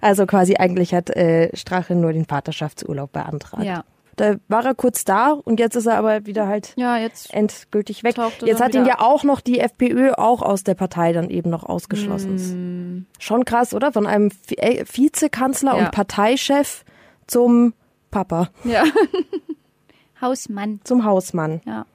Also 0.00 0.26
quasi 0.26 0.54
eigentlich 0.58 0.94
hat 0.94 1.10
äh, 1.10 1.50
Strache 1.56 1.96
nur 1.96 2.12
den 2.12 2.24
Vaterschaftsurlaub 2.24 3.10
beantragt. 3.10 3.64
ja. 3.64 3.82
Da 4.20 4.34
war 4.48 4.66
er 4.66 4.74
kurz 4.74 5.04
da 5.06 5.30
und 5.32 5.58
jetzt 5.60 5.76
ist 5.76 5.86
er 5.86 5.96
aber 5.96 6.26
wieder 6.26 6.46
halt 6.46 6.74
Ja, 6.76 6.98
jetzt 6.98 7.32
endgültig 7.32 8.04
weg. 8.04 8.16
Jetzt 8.44 8.60
hat 8.60 8.74
ihn 8.74 8.84
ja 8.84 9.00
auch 9.00 9.24
noch 9.24 9.40
die 9.40 9.60
FPÖ 9.60 10.12
auch 10.12 10.42
aus 10.42 10.62
der 10.62 10.74
Partei 10.74 11.14
dann 11.14 11.30
eben 11.30 11.48
noch 11.48 11.64
ausgeschlossen. 11.64 12.36
Hm. 12.38 13.06
Schon 13.18 13.46
krass, 13.46 13.72
oder? 13.72 13.92
Von 13.92 14.06
einem 14.06 14.30
äh, 14.58 14.84
Vizekanzler 14.84 15.76
Ja. 15.78 15.84
und 15.86 15.90
Parteichef 15.92 16.84
zum 17.26 17.72
Papa, 18.10 18.50
Ja. 18.64 18.84
Hausmann. 20.20 20.80
zum 20.84 21.04
Hausmann. 21.04 21.60
Ja. 21.64 21.86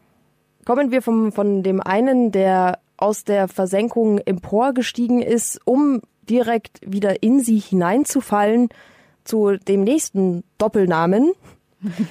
Kommen 0.66 0.90
wir 0.92 1.02
vom, 1.04 1.32
von 1.32 1.62
dem 1.62 1.80
einen, 1.80 2.32
der 2.32 2.80
aus 2.98 3.24
der 3.24 3.48
Versenkung 3.48 4.18
emporgestiegen 4.18 5.22
ist, 5.22 5.60
um 5.66 6.02
direkt 6.28 6.80
wieder 6.84 7.22
in 7.22 7.40
sie 7.42 7.60
hineinzufallen, 7.60 8.70
zu 9.26 9.58
dem 9.58 9.84
nächsten 9.84 10.44
Doppelnamen, 10.58 11.34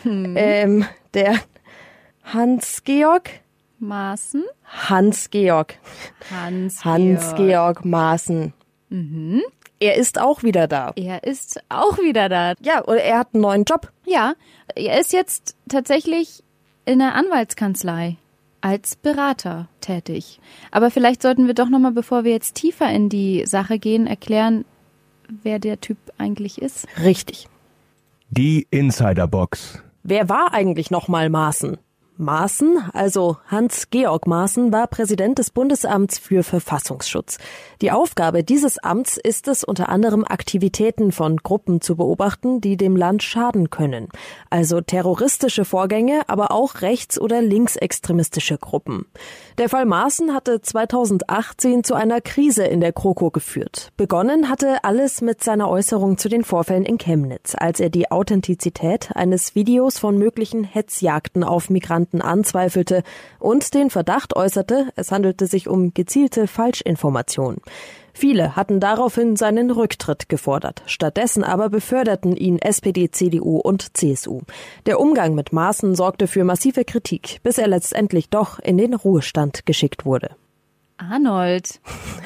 ähm, 0.04 0.84
der 1.14 1.36
Hans-Georg 2.24 3.30
Maaßen? 3.78 4.44
Hans-Georg. 4.64 5.78
Hans. 6.30 6.84
Hans-Georg 6.84 7.84
Maaßen. 7.84 8.52
Er 9.80 9.96
ist 9.96 10.20
auch 10.20 10.42
wieder 10.42 10.66
da. 10.66 10.92
Er 10.96 11.24
ist 11.24 11.60
auch 11.68 11.98
wieder 11.98 12.28
da. 12.28 12.54
Ja, 12.62 12.80
und 12.80 12.96
er 12.96 13.18
hat 13.18 13.34
einen 13.34 13.42
neuen 13.42 13.64
Job. 13.64 13.92
Ja, 14.06 14.34
er 14.74 15.00
ist 15.00 15.12
jetzt 15.12 15.56
tatsächlich 15.68 16.42
in 16.86 17.00
der 17.00 17.14
Anwaltskanzlei 17.14 18.16
als 18.60 18.96
Berater 18.96 19.68
tätig. 19.80 20.40
Aber 20.70 20.90
vielleicht 20.90 21.20
sollten 21.20 21.46
wir 21.46 21.54
doch 21.54 21.68
nochmal, 21.68 21.92
bevor 21.92 22.24
wir 22.24 22.32
jetzt 22.32 22.54
tiefer 22.54 22.88
in 22.90 23.08
die 23.10 23.44
Sache 23.46 23.78
gehen, 23.78 24.06
erklären, 24.06 24.64
wer 25.28 25.58
der 25.58 25.80
Typ 25.80 25.98
eigentlich 26.16 26.62
ist. 26.62 26.86
Richtig. 27.02 27.48
Die 28.36 28.66
Insiderbox. 28.68 29.80
Wer 30.02 30.28
war 30.28 30.52
eigentlich 30.52 30.90
nochmal 30.90 31.30
Maaßen? 31.30 31.76
Maaßen, 32.16 32.78
also 32.92 33.38
Hans-Georg 33.48 34.28
Maaßen, 34.28 34.72
war 34.72 34.86
Präsident 34.86 35.40
des 35.40 35.50
Bundesamts 35.50 36.16
für 36.16 36.44
Verfassungsschutz. 36.44 37.38
Die 37.82 37.90
Aufgabe 37.90 38.44
dieses 38.44 38.78
Amts 38.78 39.16
ist 39.16 39.48
es, 39.48 39.64
unter 39.64 39.88
anderem 39.88 40.24
Aktivitäten 40.24 41.10
von 41.10 41.38
Gruppen 41.38 41.80
zu 41.80 41.96
beobachten, 41.96 42.60
die 42.60 42.76
dem 42.76 42.94
Land 42.94 43.24
schaden 43.24 43.68
können. 43.70 44.10
Also 44.48 44.80
terroristische 44.80 45.64
Vorgänge, 45.64 46.22
aber 46.28 46.52
auch 46.52 46.82
rechts- 46.82 47.20
oder 47.20 47.42
linksextremistische 47.42 48.58
Gruppen. 48.58 49.06
Der 49.58 49.68
Fall 49.68 49.84
Maaßen 49.84 50.32
hatte 50.34 50.60
2018 50.60 51.82
zu 51.82 51.94
einer 51.94 52.20
Krise 52.20 52.62
in 52.62 52.80
der 52.80 52.92
Kroko 52.92 53.30
geführt. 53.30 53.90
Begonnen 53.96 54.48
hatte 54.48 54.84
alles 54.84 55.20
mit 55.20 55.42
seiner 55.42 55.68
Äußerung 55.68 56.16
zu 56.16 56.28
den 56.28 56.44
Vorfällen 56.44 56.84
in 56.84 56.98
Chemnitz, 56.98 57.56
als 57.58 57.80
er 57.80 57.90
die 57.90 58.12
Authentizität 58.12 59.10
eines 59.16 59.56
Videos 59.56 59.98
von 59.98 60.16
möglichen 60.16 60.62
Hetzjagden 60.62 61.42
auf 61.42 61.70
Migranten 61.70 62.03
anzweifelte 62.12 63.02
und 63.38 63.74
den 63.74 63.90
Verdacht 63.90 64.36
äußerte, 64.36 64.88
es 64.96 65.10
handelte 65.10 65.46
sich 65.46 65.68
um 65.68 65.94
gezielte 65.94 66.46
Falschinformation. 66.46 67.58
Viele 68.16 68.54
hatten 68.54 68.78
daraufhin 68.78 69.34
seinen 69.34 69.72
Rücktritt 69.72 70.28
gefordert. 70.28 70.82
Stattdessen 70.86 71.42
aber 71.42 71.68
beförderten 71.68 72.36
ihn 72.36 72.60
SPD, 72.60 73.10
CDU 73.10 73.58
und 73.58 73.96
CSU. 73.96 74.42
Der 74.86 75.00
Umgang 75.00 75.34
mit 75.34 75.52
Maaßen 75.52 75.96
sorgte 75.96 76.28
für 76.28 76.44
massive 76.44 76.84
Kritik, 76.84 77.40
bis 77.42 77.58
er 77.58 77.66
letztendlich 77.66 78.30
doch 78.30 78.60
in 78.60 78.78
den 78.78 78.94
Ruhestand 78.94 79.66
geschickt 79.66 80.04
wurde. 80.04 80.36
Arnold, 80.96 81.80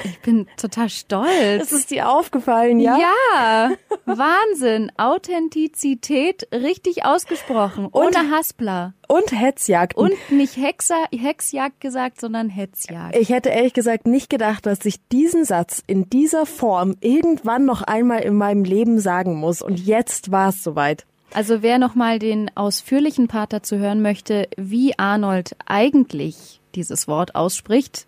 ich 0.05 0.21
bin 0.21 0.47
total 0.57 0.91
stolz. 0.91 1.73
ist 1.73 1.91
dir 1.91 2.11
aufgefallen, 2.11 2.81
Ja, 2.81 3.71
Wahnsinn. 4.05 4.93
Authentizität 4.97 6.47
richtig 6.53 7.05
ausgesprochen, 7.05 7.89
ohne 7.93 8.31
Haspler. 8.31 8.95
Und 9.07 9.33
Hetzjagden. 9.33 10.03
Und 10.03 10.31
nicht 10.31 10.57
Hexer, 10.57 11.07
Hexjagd 11.11 11.81
gesagt, 11.81 12.21
sondern 12.21 12.51
Hetzjagd. 12.51 13.17
Ich 13.17 13.31
hätte 13.31 13.49
ehrlich 13.49 13.73
gesagt 13.73 14.07
nicht 14.07 14.29
gedacht, 14.29 14.67
dass 14.67 14.85
ich 14.85 14.97
diesen 15.09 15.45
Satz 15.45 15.83
in 15.87 16.11
dieser 16.11 16.45
Form 16.45 16.95
irgendwann 17.01 17.65
noch 17.65 17.83
einmal 17.83 18.21
in 18.21 18.35
meinem 18.35 18.65
Leben 18.65 19.01
sagen 19.01 19.37
muss. 19.37 19.63
Und 19.63 19.79
jetzt 19.79 20.31
war 20.31 20.51
es 20.51 20.63
soweit. 20.63 21.07
Also 21.33 21.63
wer 21.63 21.79
nochmal 21.79 22.19
den 22.19 22.51
ausführlichen 22.55 23.29
Part 23.29 23.53
dazu 23.53 23.77
hören 23.77 24.03
möchte, 24.03 24.49
wie 24.57 24.99
Arnold 24.99 25.57
eigentlich 25.67 26.61
dieses 26.75 27.09
Wort 27.09 27.35
ausspricht 27.35 28.07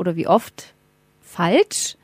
oder 0.00 0.16
wie 0.16 0.26
oft 0.26 0.74
falsch, 1.20 1.96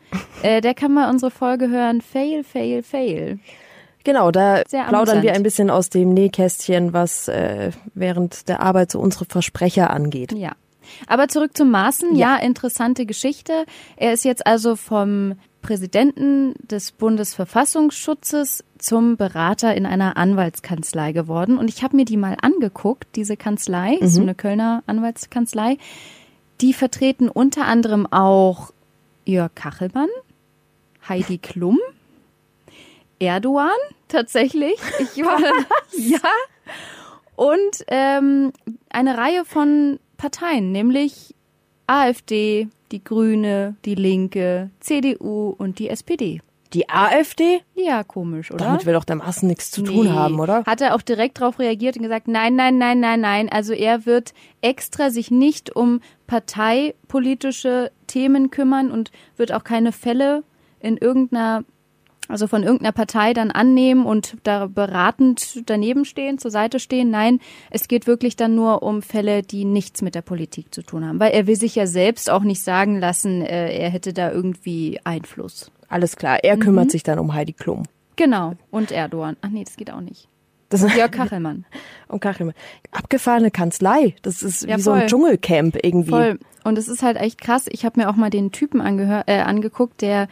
äh, 0.42 0.60
der 0.60 0.74
kann 0.74 0.94
mal 0.94 1.10
unsere 1.10 1.30
Folge 1.30 1.68
hören. 1.68 2.00
Fail, 2.00 2.44
fail, 2.44 2.82
fail. 2.82 3.40
Genau, 4.04 4.30
da 4.30 4.62
plaudern 4.88 5.22
wir 5.22 5.32
ein 5.32 5.42
bisschen 5.42 5.68
aus 5.68 5.90
dem 5.90 6.14
Nähkästchen, 6.14 6.92
was 6.92 7.26
äh, 7.26 7.72
während 7.94 8.48
der 8.48 8.60
Arbeit 8.60 8.92
so 8.92 9.00
unsere 9.00 9.24
Versprecher 9.24 9.90
angeht. 9.90 10.30
Ja. 10.32 10.52
Aber 11.08 11.26
zurück 11.26 11.56
zum 11.56 11.72
Maßen. 11.72 12.14
Ja. 12.14 12.36
interessante 12.36 13.06
Geschichte. 13.06 13.64
Er 13.96 14.12
ist 14.12 14.24
jetzt 14.24 14.46
also 14.46 14.76
vom 14.76 15.34
Präsidenten 15.60 16.54
des 16.62 16.92
Bundesverfassungsschutzes 16.92 18.62
zum 18.78 19.16
Berater 19.16 19.74
in 19.74 19.84
einer 19.84 20.16
Anwaltskanzlei 20.16 21.10
geworden. 21.10 21.58
Und 21.58 21.68
ich 21.68 21.82
habe 21.82 21.96
mir 21.96 22.04
die 22.04 22.16
mal 22.16 22.36
angeguckt, 22.40 23.08
diese 23.16 23.36
Kanzlei, 23.36 23.98
so 24.02 24.20
eine 24.20 24.36
Kölner 24.36 24.84
Anwaltskanzlei. 24.86 25.78
Die 26.60 26.72
vertreten 26.72 27.28
unter 27.28 27.66
anderem 27.66 28.06
auch 28.10 28.72
Jörg 29.24 29.54
Kachelmann, 29.54 30.08
Heidi 31.08 31.38
Klum, 31.38 31.78
Erdogan 33.18 33.70
tatsächlich. 34.08 34.78
Ich 34.98 35.16
war 35.24 35.40
ja 35.92 36.20
und 37.36 37.84
ähm, 37.88 38.52
eine 38.88 39.18
Reihe 39.18 39.44
von 39.44 40.00
Parteien, 40.16 40.72
nämlich 40.72 41.34
AfD, 41.86 42.68
die 42.90 43.04
Grüne, 43.04 43.76
die 43.84 43.94
Linke, 43.94 44.70
CDU 44.80 45.54
und 45.56 45.78
die 45.78 45.90
SPD. 45.90 46.40
Die 46.76 46.90
AfD? 46.90 47.62
Ja, 47.74 48.04
komisch, 48.04 48.50
oder? 48.52 48.66
Damit 48.66 48.84
will 48.84 48.92
doch 48.92 49.04
der 49.04 49.16
Maßen 49.16 49.48
nichts 49.48 49.70
zu 49.70 49.80
tun 49.80 50.04
Nee. 50.04 50.12
haben, 50.12 50.38
oder? 50.38 50.62
Hat 50.66 50.82
er 50.82 50.94
auch 50.94 51.00
direkt 51.00 51.40
darauf 51.40 51.58
reagiert 51.58 51.96
und 51.96 52.02
gesagt, 52.02 52.28
nein, 52.28 52.54
nein, 52.54 52.76
nein, 52.76 53.00
nein, 53.00 53.18
nein. 53.22 53.48
Also 53.48 53.72
er 53.72 54.04
wird 54.04 54.34
extra 54.60 55.08
sich 55.08 55.30
nicht 55.30 55.74
um 55.74 56.02
parteipolitische 56.26 57.92
Themen 58.06 58.50
kümmern 58.50 58.90
und 58.90 59.10
wird 59.38 59.52
auch 59.52 59.64
keine 59.64 59.90
Fälle 59.90 60.44
in 60.78 60.98
irgendeiner, 60.98 61.64
also 62.28 62.46
von 62.46 62.62
irgendeiner 62.62 62.92
Partei 62.92 63.32
dann 63.32 63.50
annehmen 63.50 64.04
und 64.04 64.36
da 64.42 64.66
beratend 64.66 65.62
daneben 65.64 66.04
stehen, 66.04 66.36
zur 66.36 66.50
Seite 66.50 66.78
stehen. 66.78 67.08
Nein, 67.10 67.40
es 67.70 67.88
geht 67.88 68.06
wirklich 68.06 68.36
dann 68.36 68.54
nur 68.54 68.82
um 68.82 69.00
Fälle, 69.00 69.42
die 69.42 69.64
nichts 69.64 70.02
mit 70.02 70.14
der 70.14 70.20
Politik 70.20 70.74
zu 70.74 70.82
tun 70.82 71.06
haben. 71.06 71.20
Weil 71.20 71.32
er 71.32 71.46
will 71.46 71.56
sich 71.56 71.74
ja 71.74 71.86
selbst 71.86 72.28
auch 72.28 72.42
nicht 72.42 72.60
sagen 72.60 73.00
lassen, 73.00 73.40
äh, 73.40 73.74
er 73.78 73.88
hätte 73.88 74.12
da 74.12 74.30
irgendwie 74.30 75.00
Einfluss. 75.04 75.70
Alles 75.88 76.16
klar, 76.16 76.42
er 76.42 76.56
Mhm. 76.56 76.60
kümmert 76.60 76.90
sich 76.90 77.02
dann 77.02 77.18
um 77.18 77.34
Heidi 77.34 77.52
Klum. 77.52 77.84
Genau. 78.16 78.54
Und 78.70 78.90
Erdogan. 78.92 79.36
Ach 79.42 79.48
nee, 79.48 79.64
das 79.64 79.76
geht 79.76 79.90
auch 79.90 80.00
nicht. 80.00 80.28
Das 80.68 80.80
Jörg 80.96 81.10
Kachelmann. 81.12 81.64
um 82.08 82.18
Kachelmann. 82.18 82.54
Abgefahrene 82.90 83.50
Kanzlei. 83.50 84.16
Das 84.22 84.42
ist 84.42 84.62
Ja, 84.64 84.76
wie 84.78 84.80
so 84.80 84.90
ein 84.92 85.00
voll. 85.02 85.08
Dschungelcamp 85.08 85.76
irgendwie. 85.82 86.10
Voll. 86.10 86.38
Und 86.64 86.76
es 86.78 86.88
ist 86.88 87.02
halt 87.02 87.16
echt 87.18 87.40
krass. 87.40 87.66
Ich 87.70 87.84
habe 87.84 88.00
mir 88.00 88.08
auch 88.10 88.16
mal 88.16 88.30
den 88.30 88.50
Typen 88.50 88.80
äh, 88.80 89.32
angeguckt, 89.40 90.00
der 90.02 90.26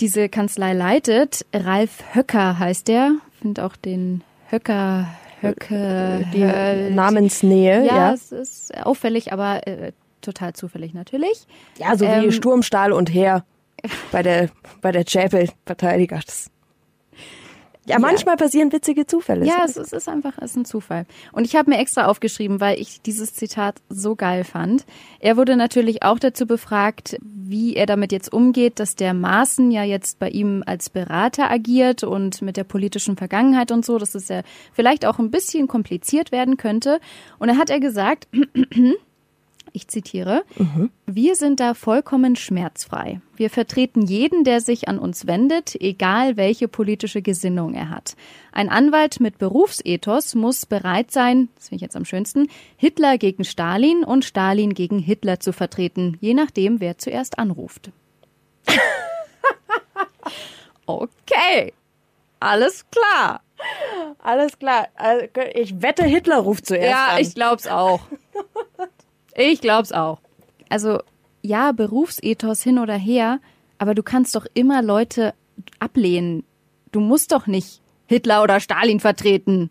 diese 0.00 0.28
Kanzlei 0.28 0.72
leitet. 0.74 1.44
Ralf 1.52 2.04
Höcker 2.14 2.58
heißt 2.58 2.86
der. 2.88 3.12
Finde 3.40 3.64
auch 3.64 3.74
den 3.74 4.22
Höcker, 4.50 5.08
Höcke, 5.40 6.24
Die 6.32 6.44
Hö- 6.44 6.90
Namensnähe, 6.90 7.84
ja, 7.84 7.96
ja. 7.96 8.12
es 8.12 8.30
ist 8.32 8.76
auffällig, 8.86 9.32
aber 9.32 9.66
äh, 9.66 9.92
total 10.20 10.52
zufällig 10.54 10.94
natürlich. 10.94 11.46
Ja, 11.78 11.96
so 11.96 12.04
wie 12.06 12.10
Ähm, 12.26 12.30
Sturm, 12.30 12.62
Stahl 12.62 12.92
und 12.92 13.12
Heer 13.12 13.44
bei 14.12 14.22
der, 14.22 14.50
bei 14.80 14.92
der 14.92 15.04
Chapel-Verteidiger. 15.04 16.20
Ja, 17.86 17.98
manchmal 17.98 18.36
passieren 18.36 18.72
witzige 18.72 19.06
Zufälle. 19.06 19.44
Ja, 19.44 19.62
es, 19.64 19.76
es 19.76 19.92
ist 19.92 20.08
einfach, 20.08 20.38
es 20.38 20.52
ist 20.52 20.56
ein 20.56 20.64
Zufall. 20.64 21.04
Und 21.32 21.44
ich 21.44 21.54
habe 21.54 21.70
mir 21.70 21.78
extra 21.78 22.06
aufgeschrieben, 22.06 22.60
weil 22.60 22.80
ich 22.80 23.02
dieses 23.02 23.34
Zitat 23.34 23.76
so 23.90 24.16
geil 24.16 24.44
fand. 24.44 24.86
Er 25.20 25.36
wurde 25.36 25.56
natürlich 25.56 26.02
auch 26.02 26.18
dazu 26.18 26.46
befragt, 26.46 27.18
wie 27.20 27.76
er 27.76 27.84
damit 27.84 28.10
jetzt 28.10 28.32
umgeht, 28.32 28.80
dass 28.80 28.96
der 28.96 29.12
Maaßen 29.12 29.70
ja 29.70 29.84
jetzt 29.84 30.18
bei 30.18 30.30
ihm 30.30 30.62
als 30.64 30.88
Berater 30.88 31.50
agiert 31.50 32.04
und 32.04 32.40
mit 32.40 32.56
der 32.56 32.64
politischen 32.64 33.18
Vergangenheit 33.18 33.70
und 33.70 33.84
so, 33.84 33.98
dass 33.98 34.14
es 34.14 34.28
ja 34.28 34.40
vielleicht 34.72 35.04
auch 35.04 35.18
ein 35.18 35.30
bisschen 35.30 35.68
kompliziert 35.68 36.32
werden 36.32 36.56
könnte. 36.56 37.00
Und 37.38 37.48
da 37.48 37.56
hat 37.56 37.68
er 37.68 37.80
gesagt, 37.80 38.28
ich 39.76 39.88
zitiere, 39.88 40.44
wir 41.04 41.34
sind 41.34 41.58
da 41.58 41.74
vollkommen 41.74 42.36
schmerzfrei. 42.36 43.20
Wir 43.36 43.50
vertreten 43.50 44.02
jeden, 44.06 44.44
der 44.44 44.60
sich 44.60 44.86
an 44.88 45.00
uns 45.00 45.26
wendet, 45.26 45.74
egal 45.80 46.36
welche 46.36 46.68
politische 46.68 47.22
Gesinnung 47.22 47.74
er 47.74 47.90
hat. 47.90 48.14
Ein 48.52 48.68
Anwalt 48.68 49.18
mit 49.18 49.38
Berufsethos 49.38 50.36
muss 50.36 50.64
bereit 50.64 51.10
sein, 51.10 51.48
das 51.56 51.68
finde 51.70 51.76
ich 51.76 51.82
jetzt 51.82 51.96
am 51.96 52.04
schönsten, 52.04 52.46
Hitler 52.76 53.18
gegen 53.18 53.44
Stalin 53.44 54.04
und 54.04 54.24
Stalin 54.24 54.74
gegen 54.74 55.00
Hitler 55.00 55.40
zu 55.40 55.52
vertreten, 55.52 56.16
je 56.20 56.34
nachdem, 56.34 56.80
wer 56.80 56.96
zuerst 56.98 57.38
anruft. 57.40 57.90
okay, 60.86 61.72
alles 62.40 62.84
klar. 62.90 63.40
Alles 64.18 64.58
klar. 64.58 64.88
Also, 64.94 65.26
Ich 65.54 65.80
wette, 65.82 66.04
Hitler 66.04 66.38
ruft 66.38 66.66
zuerst 66.66 66.88
Ja, 66.90 67.06
an. 67.14 67.20
ich 67.22 67.34
glaub's 67.34 67.66
auch. 67.66 68.00
Ich 69.36 69.60
glaub's 69.60 69.92
auch. 69.92 70.20
Also, 70.68 71.00
ja, 71.42 71.72
Berufsethos 71.72 72.62
hin 72.62 72.78
oder 72.78 72.94
her, 72.94 73.40
aber 73.78 73.94
du 73.94 74.02
kannst 74.02 74.34
doch 74.34 74.46
immer 74.54 74.82
Leute 74.82 75.34
ablehnen. 75.78 76.44
Du 76.92 77.00
musst 77.00 77.32
doch 77.32 77.46
nicht 77.46 77.80
Hitler 78.06 78.42
oder 78.42 78.60
Stalin 78.60 79.00
vertreten. 79.00 79.70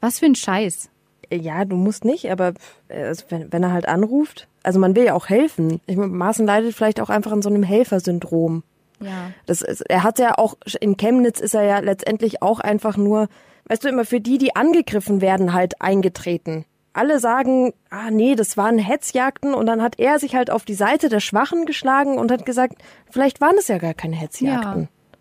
Was 0.00 0.18
für 0.18 0.26
ein 0.26 0.34
Scheiß. 0.34 0.90
Ja, 1.32 1.64
du 1.64 1.76
musst 1.76 2.04
nicht, 2.04 2.30
aber 2.30 2.54
äh, 2.88 3.04
also 3.04 3.24
wenn, 3.30 3.52
wenn 3.52 3.62
er 3.62 3.72
halt 3.72 3.88
anruft, 3.88 4.48
also 4.62 4.78
man 4.78 4.94
will 4.96 5.04
ja 5.04 5.14
auch 5.14 5.28
helfen. 5.28 5.80
Ich 5.86 5.96
meine, 5.96 6.12
Maaßen 6.12 6.46
leidet 6.46 6.74
vielleicht 6.74 7.00
auch 7.00 7.10
einfach 7.10 7.32
an 7.32 7.42
so 7.42 7.48
einem 7.48 7.62
Helfersyndrom. 7.62 8.62
Ja. 9.00 9.30
Das 9.46 9.62
ist, 9.62 9.80
er 9.82 10.02
hat 10.02 10.18
ja 10.18 10.38
auch, 10.38 10.56
in 10.80 10.96
Chemnitz 10.96 11.40
ist 11.40 11.54
er 11.54 11.64
ja 11.64 11.78
letztendlich 11.78 12.42
auch 12.42 12.60
einfach 12.60 12.96
nur, 12.96 13.28
weißt 13.66 13.84
du, 13.84 13.88
immer 13.88 14.04
für 14.04 14.20
die, 14.20 14.38
die 14.38 14.56
angegriffen 14.56 15.20
werden, 15.20 15.52
halt 15.52 15.80
eingetreten. 15.80 16.64
Alle 16.94 17.18
sagen, 17.18 17.74
ah 17.90 18.10
nee, 18.10 18.34
das 18.34 18.56
waren 18.56 18.78
Hetzjagden 18.78 19.52
und 19.52 19.66
dann 19.66 19.82
hat 19.82 19.98
er 19.98 20.18
sich 20.18 20.34
halt 20.34 20.50
auf 20.50 20.64
die 20.64 20.74
Seite 20.74 21.08
der 21.08 21.20
Schwachen 21.20 21.66
geschlagen 21.66 22.18
und 22.18 22.32
hat 22.32 22.46
gesagt, 22.46 22.76
vielleicht 23.10 23.40
waren 23.40 23.56
es 23.58 23.68
ja 23.68 23.78
gar 23.78 23.94
keine 23.94 24.16
Hetzjagden. 24.16 24.82
Ja. 24.82 25.18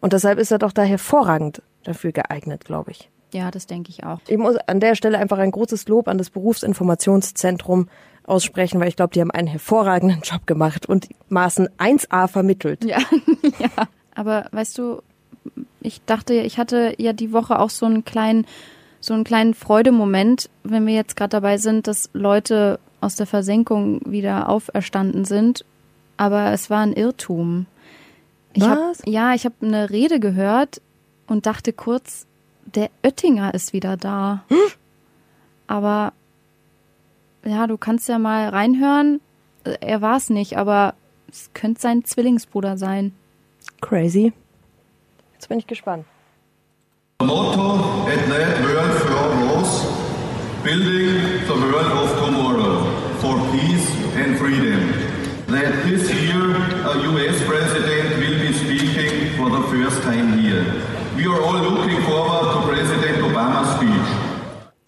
Und 0.00 0.12
deshalb 0.12 0.38
ist 0.38 0.50
er 0.50 0.58
doch 0.58 0.72
da 0.72 0.82
hervorragend 0.82 1.60
dafür 1.84 2.12
geeignet, 2.12 2.64
glaube 2.64 2.92
ich. 2.92 3.10
Ja, 3.32 3.50
das 3.50 3.66
denke 3.66 3.90
ich 3.90 4.04
auch. 4.04 4.20
Ich 4.28 4.38
muss 4.38 4.56
an 4.56 4.80
der 4.80 4.94
Stelle 4.94 5.18
einfach 5.18 5.38
ein 5.38 5.50
großes 5.50 5.88
Lob 5.88 6.08
an 6.08 6.18
das 6.18 6.30
Berufsinformationszentrum 6.30 7.88
aussprechen, 8.24 8.80
weil 8.80 8.88
ich 8.88 8.96
glaube, 8.96 9.12
die 9.12 9.20
haben 9.20 9.30
einen 9.30 9.48
hervorragenden 9.48 10.20
Job 10.22 10.46
gemacht 10.46 10.86
und 10.86 11.08
Maßen 11.28 11.68
1a 11.78 12.28
vermittelt. 12.28 12.84
Ja, 12.84 12.98
ja. 13.58 13.88
Aber 14.14 14.46
weißt 14.52 14.78
du, 14.78 15.02
ich 15.80 16.04
dachte, 16.04 16.34
ich 16.34 16.58
hatte 16.58 16.94
ja 16.98 17.12
die 17.12 17.32
Woche 17.32 17.58
auch 17.58 17.70
so 17.70 17.86
einen 17.86 18.04
kleinen, 18.04 18.46
so 19.00 19.14
einen 19.14 19.24
kleinen 19.24 19.54
Freudemoment, 19.54 20.50
wenn 20.64 20.86
wir 20.86 20.94
jetzt 20.94 21.16
gerade 21.16 21.30
dabei 21.30 21.58
sind, 21.58 21.86
dass 21.86 22.10
Leute 22.12 22.78
aus 23.00 23.16
der 23.16 23.26
Versenkung 23.26 24.00
wieder 24.04 24.48
auferstanden 24.48 25.24
sind. 25.24 25.64
Aber 26.16 26.52
es 26.52 26.68
war 26.68 26.80
ein 26.80 26.92
Irrtum. 26.92 27.66
Ich 28.54 28.64
hab, 28.64 28.78
Was? 28.78 29.02
ja, 29.06 29.34
ich 29.34 29.44
habe 29.44 29.54
eine 29.62 29.90
Rede 29.90 30.18
gehört 30.18 30.80
und 31.28 31.46
dachte 31.46 31.72
kurz, 31.72 32.26
der 32.66 32.90
Oettinger 33.04 33.54
ist 33.54 33.72
wieder 33.72 33.96
da. 33.96 34.42
Aber 35.68 36.12
ja, 37.44 37.66
du 37.66 37.76
kannst 37.78 38.08
ja 38.08 38.18
mal 38.18 38.48
reinhören. 38.48 39.20
Äh, 39.64 39.76
Er 39.80 40.02
war 40.02 40.16
es 40.16 40.28
nicht, 40.28 40.56
aber 40.58 40.94
es 41.30 41.50
könnte 41.54 41.80
sein 41.80 42.04
Zwillingsbruder 42.04 42.76
sein. 42.78 43.12
Crazy. 43.80 44.32
Jetzt 45.34 45.48
bin 45.48 45.58
ich 45.58 45.66
gespannt. 45.66 46.04
The 47.20 47.26
motto 47.26 48.06
at 48.06 48.28
that 48.28 48.62
World 48.62 48.94
Fair 49.02 49.28
was 49.50 49.70
Building 50.62 51.42
the 51.48 51.54
World 51.66 51.90
of 52.02 52.10
Tomorrow 52.14 52.78
for 53.18 53.34
Peace 53.50 53.90
and 54.14 54.38
Freedom. 54.38 54.78
That 55.48 55.82
this 55.82 56.06
year 56.14 56.54
a 56.86 56.94
US 57.10 57.42
President 57.42 58.22
will 58.22 58.38
be 58.38 58.52
speaking 58.52 59.34
for 59.36 59.50
the 59.50 59.66
first 59.66 60.00
time 60.02 60.38
here. 60.38 60.62
We 61.16 61.26
are 61.26 61.42
all 61.42 61.58
looking 61.58 62.00
forward 62.02 62.54
to 62.54 62.58
President 62.70 63.18
Obama's 63.26 63.68
speech. 63.74 64.10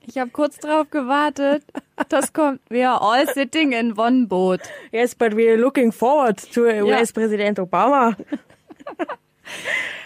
Ich 0.07 0.17
habe 0.17 0.31
kurz 0.31 0.57
drauf 0.59 0.89
gewartet. 0.89 1.65
Das 2.09 2.33
kommt. 2.33 2.61
We 2.71 2.85
are 2.85 3.01
all 3.01 3.27
sitting 3.27 3.73
in 3.73 3.97
one 3.97 4.27
boat. 4.27 4.61
Yes, 4.93 5.17
but 5.17 5.35
we're 5.35 5.59
looking 5.59 5.91
forward 5.91 6.39
to 6.53 6.69
US-Präsident 6.87 7.59
Obama. 7.59 8.15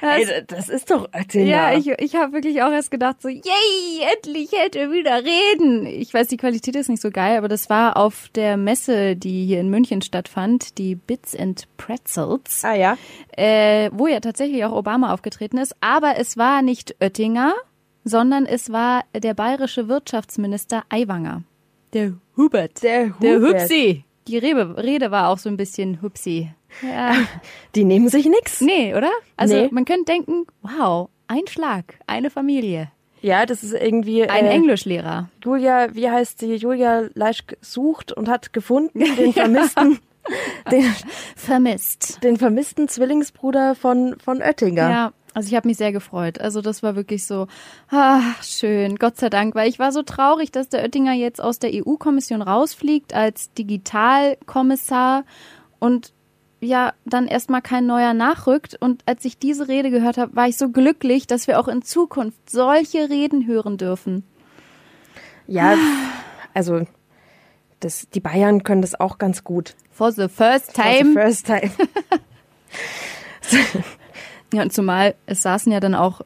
Ey, 0.00 0.26
das 0.46 0.68
ist 0.68 0.90
doch 0.90 1.08
Oettinger. 1.14 1.46
Ja, 1.46 1.74
ich, 1.76 1.88
ich 1.88 2.14
habe 2.16 2.32
wirklich 2.32 2.62
auch 2.62 2.70
erst 2.72 2.90
gedacht, 2.90 3.22
so, 3.22 3.28
yay, 3.28 3.42
endlich 4.14 4.50
hält 4.52 4.76
er 4.76 4.90
wieder 4.92 5.22
reden. 5.24 5.86
Ich 5.86 6.12
weiß, 6.12 6.28
die 6.28 6.36
Qualität 6.36 6.76
ist 6.76 6.88
nicht 6.88 7.02
so 7.02 7.10
geil, 7.10 7.38
aber 7.38 7.48
das 7.48 7.70
war 7.70 7.96
auf 7.96 8.28
der 8.34 8.56
Messe, 8.56 9.16
die 9.16 9.46
hier 9.46 9.60
in 9.60 9.70
München 9.70 10.02
stattfand, 10.02 10.78
die 10.78 10.94
Bits 10.94 11.34
and 11.36 11.64
Pretzels, 11.76 12.62
Ah 12.64 12.74
ja. 12.74 12.96
äh, 13.36 13.90
wo 13.92 14.06
ja 14.06 14.20
tatsächlich 14.20 14.64
auch 14.64 14.72
Obama 14.72 15.12
aufgetreten 15.12 15.58
ist. 15.58 15.74
Aber 15.80 16.16
es 16.18 16.36
war 16.36 16.62
nicht 16.62 16.96
Oettinger, 17.00 17.54
sondern 18.04 18.46
es 18.46 18.70
war 18.72 19.02
der 19.14 19.34
bayerische 19.34 19.88
Wirtschaftsminister 19.88 20.84
Aiwanger. 20.90 21.42
Der 21.92 22.12
Hubert. 22.36 22.82
Der 22.82 23.10
Der 23.22 23.36
Hubert. 23.38 23.62
Hupsi. 23.62 24.04
Die 24.26 24.38
Rede, 24.38 24.76
Rede 24.82 25.10
war 25.10 25.28
auch 25.28 25.38
so 25.38 25.48
ein 25.48 25.56
bisschen 25.56 26.00
Hupsi. 26.02 26.50
Ja. 26.82 27.14
Die 27.74 27.84
nehmen 27.84 28.08
sich 28.08 28.26
nix. 28.26 28.60
Nee, 28.60 28.94
oder? 28.94 29.10
Also 29.36 29.54
Nee. 29.54 29.68
man 29.70 29.84
könnte 29.84 30.04
denken, 30.06 30.46
wow, 30.62 31.08
ein 31.28 31.46
Schlag, 31.48 31.98
eine 32.06 32.30
Familie, 32.30 32.90
Ja, 33.22 33.46
das 33.46 33.62
ist 33.64 33.72
irgendwie 33.72 34.28
ein 34.28 34.44
äh, 34.44 34.50
Englischlehrer. 34.50 35.30
Julia, 35.42 35.94
wie 35.94 36.10
heißt 36.10 36.40
sie? 36.40 36.54
Julia 36.56 37.08
Leischk 37.14 37.56
sucht 37.62 38.12
und 38.12 38.28
hat 38.28 38.52
gefunden 38.52 38.98
den 39.16 39.32
vermissten, 39.32 39.98
den, 40.70 40.84
Vermisst. 41.36 42.22
den 42.22 42.36
vermissten 42.36 42.88
Zwillingsbruder 42.88 43.74
von 43.74 44.16
von 44.22 44.42
Oettinger. 44.42 44.90
Ja, 44.90 45.12
also 45.32 45.48
ich 45.48 45.54
habe 45.54 45.66
mich 45.68 45.76
sehr 45.78 45.92
gefreut. 45.92 46.38
Also 46.40 46.60
das 46.60 46.82
war 46.82 46.96
wirklich 46.96 47.24
so, 47.26 47.46
ach, 47.90 48.42
schön, 48.42 48.96
Gott 48.96 49.16
sei 49.16 49.30
Dank, 49.30 49.54
weil 49.54 49.68
ich 49.68 49.78
war 49.78 49.90
so 49.92 50.02
traurig, 50.02 50.52
dass 50.52 50.68
der 50.68 50.82
Oettinger 50.82 51.12
jetzt 51.14 51.42
aus 51.42 51.58
der 51.58 51.70
EU-Kommission 51.74 52.42
rausfliegt 52.42 53.14
als 53.14 53.52
Digitalkommissar 53.54 55.24
und 55.78 56.12
ja, 56.64 56.92
dann 57.04 57.26
erstmal 57.26 57.62
kein 57.62 57.86
neuer 57.86 58.14
nachrückt. 58.14 58.76
Und 58.80 59.02
als 59.06 59.24
ich 59.24 59.38
diese 59.38 59.68
Rede 59.68 59.90
gehört 59.90 60.18
habe, 60.18 60.34
war 60.34 60.48
ich 60.48 60.56
so 60.56 60.70
glücklich, 60.70 61.26
dass 61.26 61.46
wir 61.46 61.60
auch 61.60 61.68
in 61.68 61.82
Zukunft 61.82 62.50
solche 62.50 63.10
Reden 63.10 63.46
hören 63.46 63.76
dürfen. 63.76 64.24
Ja, 65.46 65.76
also 66.54 66.86
das, 67.80 68.08
die 68.10 68.20
Bayern 68.20 68.62
können 68.62 68.82
das 68.82 68.98
auch 68.98 69.18
ganz 69.18 69.44
gut. 69.44 69.76
For 69.90 70.10
the 70.10 70.28
first 70.28 70.74
For 70.74 70.84
the 70.84 70.98
time. 70.98 71.12
first 71.12 71.46
time. 71.46 71.70
Ja, 74.54 74.62
und 74.62 74.72
zumal 74.72 75.16
es 75.26 75.42
saßen 75.42 75.72
ja 75.72 75.80
dann 75.80 75.96
auch 75.96 76.20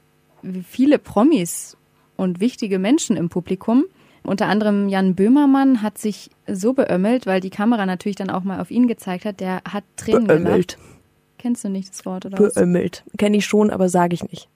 viele 0.69 0.99
Promis 0.99 1.79
und 2.17 2.41
wichtige 2.41 2.79
Menschen 2.79 3.17
im 3.17 3.31
Publikum. 3.31 3.85
Unter 4.29 4.47
anderem 4.47 4.89
Jan 4.89 5.15
Böhmermann 5.15 5.83
hat 5.83 5.99
sich 5.99 6.31
so 6.47 6.75
beömmelt, 6.75 7.27
weil 7.27 7.41
die 7.41 7.51
Kamera 7.51 7.87
natürlich 7.87 8.17
dann 8.17 8.31
auch 8.31 8.45
mal 8.45 8.61
auf 8.61 8.71
ihn 8.71 8.87
gezeigt 8.87 9.25
hat. 9.25 9.41
Der 9.41 9.63
hat 9.69 9.85
Tränen 9.97 10.27
Beömmelt. 10.27 10.77
gelacht. 10.77 10.89
Kennst 11.39 11.65
du 11.65 11.69
nicht 11.69 11.91
das 11.91 12.05
Wort 12.05 12.27
oder? 12.27 12.37
Beömmelt. 12.37 13.05
Kenne 13.17 13.39
ich 13.39 13.47
schon, 13.47 13.71
aber 13.71 13.89
sage 13.89 14.15
ich 14.15 14.23
nicht. 14.31 14.49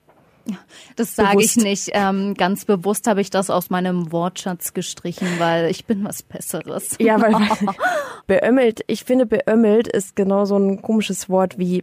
Das 0.97 1.15
sage 1.15 1.43
ich 1.43 1.57
nicht. 1.57 1.91
Ähm, 1.93 2.35
ganz 2.35 2.65
bewusst 2.65 3.07
habe 3.07 3.21
ich 3.21 3.31
das 3.31 3.49
aus 3.49 3.71
meinem 3.71 4.13
Wortschatz 4.13 4.75
gestrichen, 4.75 5.29
weil 5.39 5.71
ich 5.71 5.85
bin 5.85 6.05
was 6.05 6.23
Besseres. 6.23 6.97
Ja, 7.01 7.21
weil, 7.21 7.33
weil 7.33 7.75
beömmelt, 8.27 8.85
ich 8.89 9.05
finde 9.05 9.27
beömmelt 9.27 9.89
ist 9.89 10.17
genau 10.17 10.45
so 10.45 10.57
ein 10.57 10.83
komisches 10.83 11.29
Wort 11.29 11.59
wie 11.59 11.83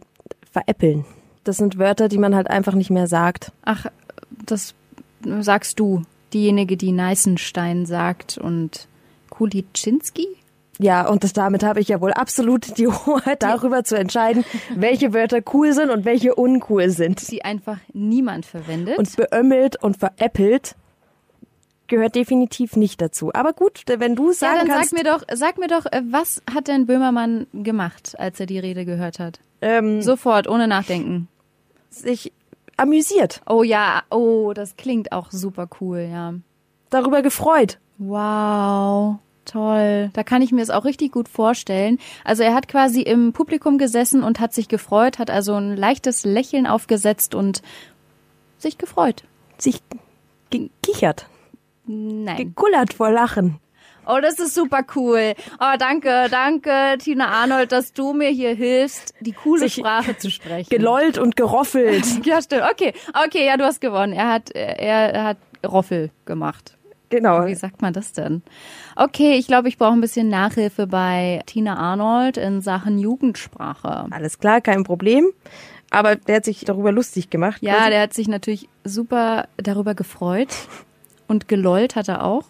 veräppeln. 0.52 1.04
Das 1.44 1.56
sind 1.56 1.78
Wörter, 1.78 2.08
die 2.08 2.18
man 2.18 2.34
halt 2.34 2.48
einfach 2.50 2.74
nicht 2.74 2.90
mehr 2.90 3.06
sagt. 3.06 3.52
Ach, 3.62 3.86
das 4.44 4.74
sagst 5.40 5.80
du. 5.80 6.02
Diejenige, 6.32 6.76
die 6.76 6.92
Neißenstein 6.92 7.86
sagt 7.86 8.38
und 8.38 8.88
Kulitschinski? 9.30 10.28
Ja, 10.78 11.06
und 11.06 11.24
das, 11.24 11.34
damit 11.34 11.62
habe 11.62 11.80
ich 11.80 11.88
ja 11.88 12.00
wohl 12.00 12.12
absolut 12.12 12.78
die 12.78 12.86
Hoheit 12.88 13.42
darüber 13.42 13.84
zu 13.84 13.96
entscheiden, 13.96 14.44
welche 14.74 15.12
Wörter 15.12 15.40
cool 15.52 15.72
sind 15.74 15.90
und 15.90 16.04
welche 16.04 16.34
uncool 16.34 16.88
sind. 16.88 17.30
die 17.30 17.44
einfach 17.44 17.78
niemand 17.92 18.46
verwendet. 18.46 18.98
Und 18.98 19.14
beömmelt 19.16 19.82
und 19.82 19.98
veräppelt 19.98 20.76
gehört 21.90 22.14
definitiv 22.14 22.76
nicht 22.76 23.02
dazu. 23.02 23.32
Aber 23.34 23.52
gut, 23.52 23.82
wenn 23.86 24.16
du 24.16 24.28
ja, 24.28 24.32
sagen 24.32 24.58
dann 24.60 24.68
kannst, 24.68 24.90
sag 24.90 24.98
mir 24.98 25.04
doch, 25.04 25.22
sag 25.34 25.58
mir 25.58 25.66
doch, 25.66 25.84
äh, 25.86 26.02
was 26.08 26.40
hat 26.54 26.68
denn 26.68 26.86
Böhmermann 26.86 27.46
gemacht, 27.52 28.14
als 28.18 28.40
er 28.40 28.46
die 28.46 28.58
Rede 28.58 28.86
gehört 28.86 29.18
hat? 29.18 29.40
ähm, 29.60 30.00
Sofort, 30.00 30.48
ohne 30.48 30.68
nachdenken. 30.68 31.28
sich 31.90 32.32
amüsiert, 32.80 33.42
Oh 33.46 33.62
ja, 33.62 34.02
oh, 34.10 34.52
das 34.54 34.76
klingt 34.76 35.12
auch 35.12 35.30
super 35.30 35.68
cool, 35.80 36.08
ja. 36.10 36.34
darüber 36.90 37.22
gefreut. 37.22 37.78
Wow, 37.98 39.18
toll. 39.44 40.10
Da 40.14 40.22
kann 40.22 40.42
ich 40.42 40.52
mir 40.52 40.62
es 40.62 40.70
auch 40.70 40.84
richtig 40.84 41.12
gut 41.12 41.28
vorstellen. 41.28 41.98
Also 42.24 42.42
er 42.42 42.54
hat 42.54 42.66
quasi 42.66 43.02
im 43.02 43.32
Publikum 43.32 43.76
gesessen 43.78 44.22
und 44.22 44.40
hat 44.40 44.54
sich 44.54 44.68
gefreut, 44.68 45.18
hat 45.18 45.30
also 45.30 45.54
ein 45.54 45.76
leichtes 45.76 46.24
Lächeln 46.24 46.66
aufgesetzt 46.66 47.34
und 47.34 47.62
sich 48.58 48.78
gefreut. 48.78 49.24
Sich 49.58 49.82
gekichert, 50.50 51.28
Nein. 51.86 52.36
gekullert 52.36 52.94
vor 52.94 53.10
Lachen. 53.10 53.58
Oh, 54.10 54.20
das 54.20 54.38
ist 54.38 54.54
super 54.54 54.84
cool. 54.96 55.34
Oh, 55.60 55.76
danke, 55.78 56.26
danke, 56.30 56.96
Tina 56.98 57.28
Arnold, 57.28 57.70
dass 57.70 57.92
du 57.92 58.12
mir 58.12 58.30
hier 58.30 58.54
hilfst, 58.54 59.14
die 59.20 59.32
coole 59.32 59.62
Sich 59.62 59.74
Sprache 59.74 60.16
zu 60.16 60.30
sprechen. 60.30 60.68
Gelollt 60.68 61.18
und 61.18 61.36
geroffelt. 61.36 62.04
Ja, 62.24 62.42
stimmt. 62.42 62.64
Okay, 62.70 62.92
okay, 63.24 63.46
ja, 63.46 63.56
du 63.56 63.64
hast 63.64 63.80
gewonnen. 63.80 64.12
Er 64.12 64.28
hat, 64.28 64.50
er, 64.50 65.24
hat 65.24 65.38
Roffel 65.66 66.10
gemacht. 66.26 66.76
Genau. 67.08 67.46
Wie 67.46 67.54
sagt 67.54 67.82
man 67.82 67.92
das 67.92 68.12
denn? 68.12 68.42
Okay, 68.94 69.34
ich 69.34 69.46
glaube, 69.46 69.68
ich 69.68 69.78
brauche 69.78 69.92
ein 69.92 70.00
bisschen 70.00 70.28
Nachhilfe 70.28 70.86
bei 70.86 71.40
Tina 71.46 71.76
Arnold 71.76 72.36
in 72.36 72.60
Sachen 72.60 72.98
Jugendsprache. 72.98 74.06
Alles 74.10 74.38
klar, 74.38 74.60
kein 74.60 74.84
Problem. 74.84 75.28
Aber 75.90 76.16
der 76.16 76.36
hat 76.36 76.44
sich 76.44 76.64
darüber 76.64 76.92
lustig 76.92 77.30
gemacht. 77.30 77.62
Ja, 77.62 77.76
quasi. 77.76 77.90
der 77.90 78.02
hat 78.02 78.14
sich 78.14 78.28
natürlich 78.28 78.68
super 78.84 79.48
darüber 79.56 79.94
gefreut 79.94 80.48
und 81.26 81.48
gelollt 81.48 81.96
hat 81.96 82.08
er 82.08 82.24
auch. 82.24 82.44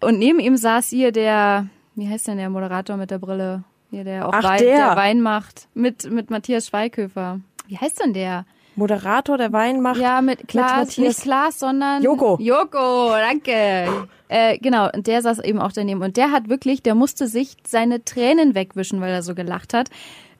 Und 0.00 0.18
neben 0.18 0.38
ihm 0.38 0.56
saß 0.56 0.88
hier 0.88 1.12
der, 1.12 1.66
wie 1.94 2.08
heißt 2.08 2.28
denn 2.28 2.38
der 2.38 2.50
Moderator 2.50 2.96
mit 2.96 3.10
der 3.10 3.18
Brille? 3.18 3.64
Hier, 3.90 4.04
der 4.04 4.28
auch 4.28 4.32
Ach, 4.34 4.44
Wein, 4.44 4.58
der. 4.58 4.96
Wein 4.96 5.20
macht 5.20 5.68
mit, 5.74 6.10
mit 6.10 6.30
Matthias 6.30 6.68
Schweighöfer. 6.68 7.40
Wie 7.66 7.78
heißt 7.78 8.00
denn 8.02 8.12
der? 8.12 8.44
Moderator 8.78 9.36
der 9.36 9.52
Weinmacht. 9.52 10.00
Ja, 10.00 10.22
mit 10.22 10.46
Klaas, 10.46 10.88
Matthias. 10.88 10.98
nicht 10.98 11.22
Klaas, 11.22 11.58
sondern 11.58 12.02
Joko. 12.02 12.38
Joko, 12.40 13.10
danke. 13.10 14.06
Äh, 14.28 14.58
genau, 14.58 14.88
und 14.94 15.06
der 15.08 15.20
saß 15.20 15.40
eben 15.40 15.58
auch 15.60 15.72
daneben. 15.72 16.00
Und 16.00 16.16
der 16.16 16.30
hat 16.30 16.48
wirklich, 16.48 16.82
der 16.82 16.94
musste 16.94 17.26
sich 17.26 17.56
seine 17.66 18.04
Tränen 18.04 18.54
wegwischen, 18.54 19.00
weil 19.00 19.10
er 19.10 19.22
so 19.22 19.34
gelacht 19.34 19.74
hat. 19.74 19.90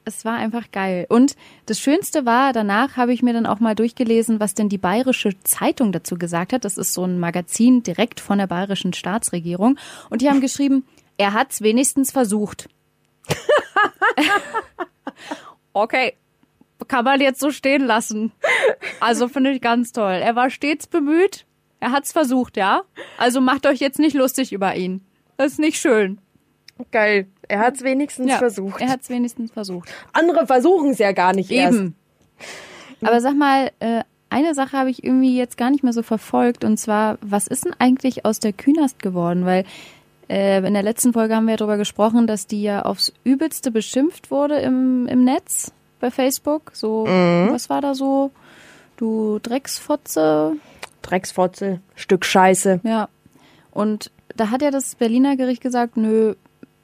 Es 0.09 0.25
war 0.25 0.37
einfach 0.37 0.71
geil. 0.71 1.05
Und 1.07 1.35
das 1.67 1.79
Schönste 1.79 2.25
war, 2.25 2.51
danach 2.51 2.97
habe 2.97 3.13
ich 3.13 3.21
mir 3.21 3.31
dann 3.31 3.45
auch 3.45 3.59
mal 3.59 3.75
durchgelesen, 3.75 4.39
was 4.39 4.55
denn 4.55 4.67
die 4.67 4.79
Bayerische 4.79 5.39
Zeitung 5.43 5.91
dazu 5.91 6.17
gesagt 6.17 6.51
hat. 6.51 6.65
Das 6.65 6.79
ist 6.79 6.93
so 6.93 7.05
ein 7.05 7.19
Magazin 7.19 7.83
direkt 7.83 8.19
von 8.19 8.39
der 8.39 8.47
bayerischen 8.47 8.93
Staatsregierung. 8.93 9.77
Und 10.09 10.23
die 10.23 10.29
haben 10.29 10.41
geschrieben, 10.41 10.83
er 11.17 11.33
hat's 11.33 11.61
wenigstens 11.61 12.11
versucht. 12.11 12.69
okay, 15.73 16.15
kann 16.87 17.05
man 17.05 17.21
jetzt 17.21 17.39
so 17.39 17.51
stehen 17.51 17.85
lassen. 17.85 18.31
Also 18.99 19.27
finde 19.27 19.51
ich 19.51 19.61
ganz 19.61 19.91
toll. 19.91 20.13
Er 20.13 20.35
war 20.35 20.49
stets 20.49 20.87
bemüht. 20.87 21.45
Er 21.79 21.91
hat's 21.91 22.11
versucht, 22.11 22.57
ja? 22.57 22.81
Also 23.19 23.41
macht 23.41 23.67
euch 23.67 23.79
jetzt 23.79 23.99
nicht 23.99 24.15
lustig 24.15 24.53
über 24.53 24.75
ihn. 24.75 25.01
Das 25.37 25.51
ist 25.51 25.59
nicht 25.59 25.79
schön. 25.79 26.17
Geil. 26.89 27.27
Er 27.49 27.59
hat 27.59 27.75
es 27.75 27.83
wenigstens 27.83 28.29
Ja, 28.29 28.37
versucht. 28.37 28.79
Er 28.79 28.89
hat's 28.89 29.09
wenigstens 29.09 29.51
versucht. 29.51 29.89
Andere 30.13 30.47
versuchen 30.47 30.91
es 30.91 30.99
ja 30.99 31.11
gar 31.11 31.33
nicht 31.33 31.51
erst. 31.51 31.79
Eben. 31.79 31.95
Aber 33.01 33.19
sag 33.21 33.35
mal, 33.35 33.71
äh, 33.79 34.03
eine 34.29 34.53
Sache 34.53 34.77
habe 34.77 34.91
ich 34.91 35.03
irgendwie 35.03 35.35
jetzt 35.35 35.57
gar 35.57 35.71
nicht 35.71 35.83
mehr 35.83 35.93
so 35.93 36.03
verfolgt 36.03 36.63
und 36.63 36.77
zwar, 36.77 37.17
was 37.21 37.47
ist 37.47 37.65
denn 37.65 37.73
eigentlich 37.79 38.23
aus 38.25 38.39
der 38.39 38.53
Künast 38.53 39.01
geworden? 39.01 39.45
Weil 39.45 39.65
äh, 40.29 40.65
in 40.65 40.73
der 40.73 40.83
letzten 40.83 41.11
Folge 41.11 41.35
haben 41.35 41.45
wir 41.45 41.53
ja 41.53 41.57
darüber 41.57 41.77
gesprochen, 41.77 42.27
dass 42.27 42.45
die 42.45 42.61
ja 42.61 42.83
aufs 42.83 43.11
Übelste 43.23 43.71
beschimpft 43.71 44.29
wurde 44.29 44.57
im, 44.59 45.07
im 45.07 45.23
Netz 45.23 45.71
bei 45.99 46.11
Facebook. 46.11 46.71
So, 46.73 47.05
was 47.05 47.69
war 47.69 47.81
da 47.81 47.95
so? 47.95 48.31
Du 48.97 49.39
Drecksfotze? 49.41 50.57
Drecksfotzel, 51.01 51.79
Stück 51.95 52.25
Scheiße. 52.25 52.81
Ja. 52.83 53.09
Und 53.71 54.11
da 54.35 54.51
hat 54.51 54.61
ja 54.61 54.71
das 54.71 54.95
Berliner 54.95 55.35
Gericht 55.35 55.61
gesagt, 55.61 55.97
nö, 55.97 56.35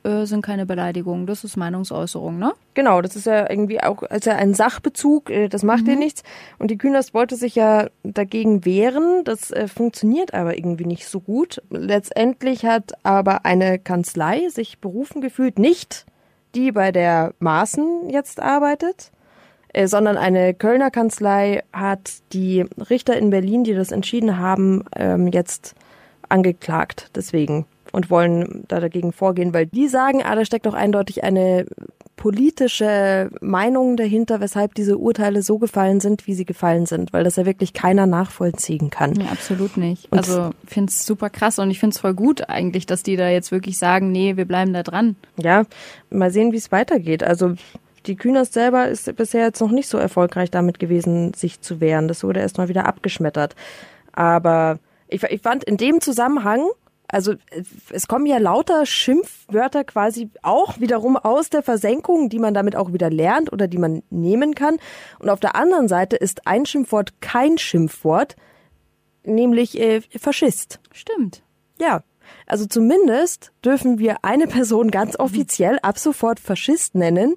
äh, 0.06 0.26
sind 0.26 0.46
keine 0.46 0.66
Beleidigungen, 0.66 1.26
das 1.26 1.44
ist 1.44 1.58
Meinungsäußerung, 1.58 2.38
ne? 2.38 2.54
Genau, 2.76 3.02
das 3.02 3.16
ist 3.16 3.26
ja 3.26 3.50
irgendwie 3.50 3.82
auch 3.82 4.04
also 4.04 4.30
ein 4.30 4.54
Sachbezug, 4.54 5.30
äh, 5.30 5.48
das 5.50 5.64
macht 5.64 5.88
ja 5.88 5.96
nichts. 5.96 6.24
Und 6.60 6.70
die 6.70 6.78
Künast 6.78 7.14
wollte 7.14 7.36
sich 7.36 7.56
ja 7.56 7.88
dagegen 8.04 8.66
wehren, 8.66 9.24
das 9.24 9.52
äh, 9.52 9.68
funktioniert 9.68 10.34
aber 10.34 10.58
irgendwie 10.58 10.86
nicht 10.86 11.08
so 11.08 11.20
gut. 11.20 11.62
Letztendlich 11.70 12.66
hat 12.66 12.94
aber 13.04 13.46
eine 13.46 13.80
Kanzlei 13.80 14.48
sich 14.50 14.80
berufen 14.80 15.22
gefühlt, 15.22 15.60
nicht 15.60 16.06
die 16.54 16.72
bei 16.72 16.92
der 16.92 17.34
Maaßen 17.40 18.10
jetzt 18.10 18.40
arbeitet, 18.40 19.12
äh, 19.74 19.88
sondern 19.88 20.18
eine 20.18 20.54
Kölner 20.54 20.92
Kanzlei 20.92 21.64
hat 21.74 22.12
die 22.32 22.66
Richter 22.90 23.18
in 23.18 23.30
Berlin, 23.30 23.64
die 23.64 23.74
das 23.74 23.92
entschieden 23.92 24.38
haben, 24.38 24.86
ähm, 24.96 25.28
jetzt 25.28 25.76
angeklagt 26.30 27.12
deswegen 27.16 27.66
und 27.96 28.10
wollen 28.10 28.66
da 28.68 28.80
dagegen 28.80 29.12
vorgehen, 29.14 29.54
weil 29.54 29.66
die 29.66 29.88
sagen, 29.88 30.22
ah, 30.24 30.36
da 30.36 30.44
steckt 30.46 30.66
doch 30.66 30.74
eindeutig 30.74 31.24
eine 31.24 31.66
politische 32.18 33.30
Meinung 33.42 33.98
dahinter, 33.98 34.40
weshalb 34.42 34.74
diese 34.76 34.98
Urteile 34.98 35.42
so 35.42 35.58
gefallen 35.60 36.00
sind, 36.00 36.28
wie 36.28 36.34
sie 36.34 36.44
gefallen 36.46 36.86
sind, 36.86 37.14
weil 37.14 37.24
das 37.24 37.36
ja 37.36 37.46
wirklich 37.46 37.72
keiner 37.74 38.06
nachvollziehen 38.08 38.90
kann. 38.90 39.16
Ja, 39.16 39.28
absolut 39.28 39.78
nicht. 39.78 40.12
Und- 40.12 40.18
also 40.18 40.50
finde 40.66 40.90
es 40.92 41.06
super 41.06 41.30
krass 41.30 41.60
und 41.60 41.70
ich 41.72 41.80
finde 41.80 41.94
es 41.94 42.00
voll 42.02 42.14
gut 42.14 42.50
eigentlich, 42.50 42.86
dass 42.86 43.04
die 43.04 43.16
da 43.16 43.30
jetzt 43.30 43.52
wirklich 43.52 43.78
sagen, 43.78 44.12
nee, 44.12 44.36
wir 44.38 44.46
bleiben 44.46 44.74
da 44.74 44.84
dran. 44.84 45.16
Ja, 45.38 45.64
mal 46.10 46.32
sehen, 46.32 46.52
wie 46.52 46.58
es 46.58 46.72
weitergeht. 46.72 47.24
Also 47.24 47.54
die 48.08 48.16
Künast 48.16 48.54
selber 48.54 48.88
ist 48.88 49.16
bisher 49.16 49.46
jetzt 49.46 49.62
noch 49.62 49.72
nicht 49.72 49.88
so 49.88 49.98
erfolgreich 49.98 50.52
damit 50.52 50.80
gewesen, 50.80 51.34
sich 51.34 51.62
zu 51.62 51.80
wehren. 51.80 52.08
Das 52.08 52.24
wurde 52.24 52.40
erstmal 52.40 52.70
wieder 52.70 52.86
abgeschmettert. 52.88 53.56
Aber 54.14 54.80
ich, 55.08 55.24
ich 55.24 55.42
fand 55.42 55.64
in 55.64 55.78
dem 55.78 56.02
Zusammenhang, 56.02 56.66
also 57.08 57.36
es 57.92 58.08
kommen 58.08 58.26
ja 58.26 58.38
lauter 58.38 58.86
Schimpfwörter 58.86 59.84
quasi 59.84 60.30
auch 60.42 60.80
wiederum 60.80 61.18
aus 61.18 61.50
der 61.50 61.64
Versenkung, 61.64 62.30
die 62.30 62.40
man 62.40 62.54
damit 62.54 62.76
auch 62.76 62.94
wieder 62.94 63.10
lernt 63.10 63.54
oder 63.54 63.68
die 63.68 63.78
man 63.78 64.04
nehmen 64.10 64.56
kann. 64.56 64.78
Und 65.20 65.30
auf 65.30 65.40
der 65.40 65.56
anderen 65.56 65.88
Seite 65.88 66.16
ist 66.16 66.48
ein 66.48 66.66
Schimpfwort 66.66 67.22
kein 67.22 67.58
Schimpfwort, 67.58 68.36
nämlich 69.24 69.80
äh, 69.80 70.02
Faschist. 70.20 70.80
Stimmt. 70.92 71.44
Ja, 71.80 72.04
also 72.48 72.66
zumindest 72.66 73.52
dürfen 73.64 74.00
wir 74.00 74.18
eine 74.24 74.48
Person 74.48 74.92
ganz 74.92 75.18
offiziell 75.18 75.80
ab 75.82 76.00
sofort 76.00 76.40
Faschist 76.40 76.96
nennen, 76.96 77.36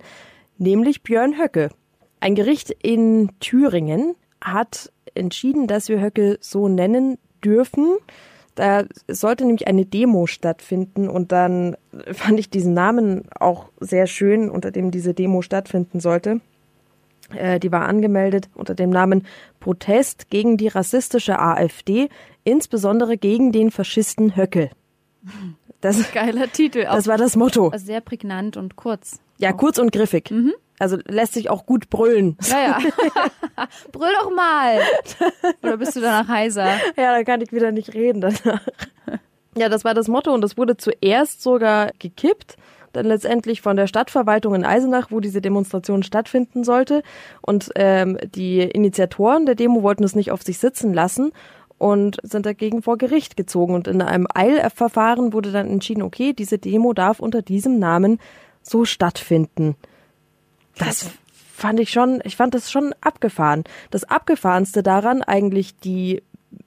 nämlich 0.57 1.03
Björn 1.03 1.39
Höcke. 1.39 1.71
Ein 2.21 2.35
Gericht 2.35 2.71
in 2.71 3.31
Thüringen 3.41 4.17
hat 4.43 4.93
entschieden, 5.15 5.67
dass 5.67 5.89
wir 5.89 6.01
Höcke 6.01 6.39
so 6.41 6.69
nennen 6.69 7.19
dürfen. 7.45 7.97
Da 8.59 8.87
sollte 9.07 9.45
nämlich 9.45 9.69
eine 9.69 9.87
Demo 9.87 10.27
stattfinden 10.27 11.09
und 11.09 11.31
dann 11.31 11.77
fand 12.11 12.41
ich 12.41 12.51
diesen 12.51 12.75
Namen 12.75 13.23
auch 13.39 13.69
sehr 13.79 14.09
schön, 14.09 14.51
unter 14.51 14.73
dem 14.73 14.91
diese 14.91 15.15
Demo 15.15 15.43
stattfinden 15.43 16.01
sollte. 16.01 16.41
Äh, 17.37 17.61
die 17.61 17.71
war 17.71 17.87
angemeldet 17.87 18.49
unter 18.57 18.75
dem 18.75 18.91
Namen 18.91 19.25
Protest 19.61 20.29
gegen 20.29 20.57
die 20.57 20.67
rassistische 20.67 21.39
AfD, 21.39 22.09
insbesondere 22.43 23.17
gegen 23.17 23.53
den 23.53 23.71
Faschisten 23.71 24.35
Höcke. 24.35 24.71
Das, 25.81 26.11
Geiler 26.13 26.51
Titel. 26.51 26.85
Auch 26.89 26.97
das 26.97 27.07
war 27.07 27.17
das 27.17 27.37
Motto. 27.37 27.69
also 27.69 27.87
sehr 27.87 28.01
prägnant 28.01 28.57
und 28.57 28.75
kurz. 28.75 29.21
Ja, 29.39 29.53
kurz 29.53 29.79
und 29.79 29.93
griffig. 29.93 30.33
Also 30.79 30.97
lässt 31.07 31.35
sich 31.35 31.51
auch 31.51 31.67
gut 31.67 31.91
brüllen. 31.91 32.37
Ja, 32.49 32.61
ja. 32.61 32.79
Brüll 33.93 34.13
doch 34.21 34.31
mal. 34.35 34.81
Oder 35.63 35.77
bist 35.77 35.97
du 35.97 36.01
danach 36.01 36.29
heiser? 36.29 36.67
Ja, 36.97 37.15
dann 37.15 37.25
kann 37.25 37.41
ich 37.41 37.53
wieder 37.53 37.73
nicht 37.73 37.95
reden 37.95 38.21
danach. 38.21 38.61
Ja, 39.57 39.69
das 39.69 39.85
war 39.85 39.95
das 39.95 40.09
Motto 40.09 40.33
und 40.33 40.41
das 40.41 40.57
wurde 40.57 40.77
zuerst 40.77 41.43
sogar 41.43 41.91
gekippt, 41.99 42.57
dann 42.93 43.07
letztendlich 43.07 43.61
von 43.61 43.77
der 43.77 43.89
Stadtverwaltung 43.89 44.55
in 44.55 44.65
Eisenach, 44.65 45.11
wo 45.11 45.19
diese 45.19 45.41
Demonstration 45.41 46.05
stattfinden 46.05 46.63
sollte. 46.63 47.03
Und 47.43 47.71
ähm, 47.75 48.19
die 48.35 48.61
Initiatoren 48.61 49.47
der 49.47 49.57
Demo 49.57 49.83
wollten 49.83 50.05
es 50.05 50.15
nicht 50.15 50.31
auf 50.31 50.43
sich 50.43 50.59
sitzen 50.59 50.95
lassen 50.95 51.33
und 51.77 52.19
sind 52.23 52.47
dagegen 52.47 52.83
vor 52.83 52.99
Gericht 52.99 53.37
gezogen. 53.37 53.75
Und 53.75 53.89
in 53.89 54.01
einem 54.01 54.27
Eilverfahren 54.33 55.33
wurde 55.33 55.51
dann 55.51 55.69
entschieden, 55.69 56.03
okay, 56.03 56.33
diese 56.33 56.59
Demo 56.59 56.93
darf 56.93 57.21
unter 57.21 57.43
diesem 57.43 57.79
Namen 57.79 58.21
so 58.63 58.85
stattfinden. 58.85 59.77
Das 60.79 61.11
fand 61.53 61.81
ich 61.81 61.91
schon, 61.91 62.21
ich 62.25 62.37
fand 62.37 62.55
das 62.55 62.71
schon 62.71 62.95
abgefahren. 63.01 63.65
Das 63.91 64.05
abgefahrenste 64.05 64.83
daran 64.83 65.23
eigentlich 65.23 65.77
die 65.77 66.23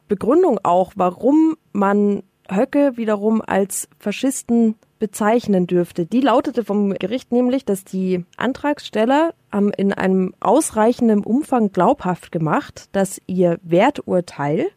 Begründung 0.07 0.59
auch, 0.63 0.91
warum 0.95 1.57
man 1.71 2.23
Höcke 2.49 2.97
wiederum 2.97 3.41
als 3.41 3.87
Faschisten 3.99 4.75
bezeichnen 4.99 5.65
dürfte. 5.65 6.05
Die 6.05 6.21
lautete 6.21 6.63
vom 6.63 6.93
Gericht 6.93 7.31
nämlich, 7.31 7.65
dass 7.65 7.83
die 7.83 8.25
Antragsteller 8.37 9.33
haben 9.51 9.71
in 9.71 9.93
einem 9.93 10.35
ausreichenden 10.39 11.23
Umfang 11.23 11.71
glaubhaft 11.71 12.31
gemacht, 12.31 12.89
dass 12.91 13.19
ihr 13.25 13.59
Werturteil, 13.63 14.67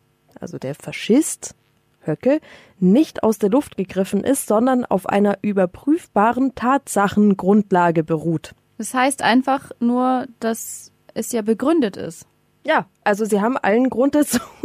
also 0.41 0.59
der 0.59 0.75
Faschist 0.75 1.55
Höcke, 2.01 2.41
nicht 2.79 3.23
aus 3.23 3.39
der 3.39 3.51
Luft 3.51 3.77
gegriffen 3.77 4.25
ist, 4.25 4.47
sondern 4.47 4.85
auf 4.85 5.07
einer 5.07 5.39
überprüfbaren 5.43 6.55
Tatsachengrundlage 6.55 8.05
beruht. 8.05 8.55
Das 8.79 8.95
heißt 8.95 9.23
einfach 9.23 9.71
nur, 9.81 10.27
dass 10.41 10.93
es 11.15 11.33
ja 11.33 11.43
begründet 11.43 11.97
ist. 11.97 12.27
Ja, 12.67 12.87
also 13.05 13.27
sie 13.27 13.43
haben 13.43 13.59
allen 13.59 13.91
Grund 13.91 14.15
dazu, 14.15 14.39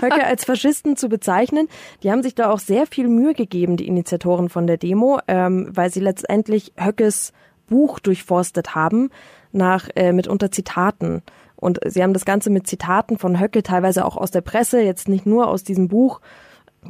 Höcke 0.00 0.24
als 0.24 0.44
Faschisten 0.44 0.96
zu 0.96 1.08
bezeichnen. 1.08 1.68
Die 2.02 2.10
haben 2.10 2.24
sich 2.24 2.34
da 2.34 2.50
auch 2.50 2.58
sehr 2.58 2.86
viel 2.86 3.08
Mühe 3.08 3.34
gegeben, 3.34 3.76
die 3.76 3.86
Initiatoren 3.86 4.48
von 4.48 4.66
der 4.66 4.78
Demo, 4.78 5.20
ähm, 5.28 5.68
weil 5.70 5.92
sie 5.92 6.00
letztendlich 6.00 6.72
Höckes 6.76 7.32
Buch 7.68 8.00
durchforstet 8.00 8.74
haben 8.74 9.10
nach 9.52 9.88
äh, 9.94 10.12
mitunter 10.12 10.50
Zitaten. 10.50 11.22
Und 11.54 11.78
sie 11.86 12.02
haben 12.02 12.14
das 12.14 12.24
Ganze 12.24 12.50
mit 12.50 12.66
Zitaten 12.66 13.16
von 13.16 13.38
Höcke, 13.38 13.62
teilweise 13.62 14.04
auch 14.04 14.16
aus 14.16 14.32
der 14.32 14.40
Presse, 14.40 14.80
jetzt 14.80 15.08
nicht 15.08 15.24
nur 15.24 15.46
aus 15.46 15.62
diesem 15.62 15.86
Buch, 15.86 16.20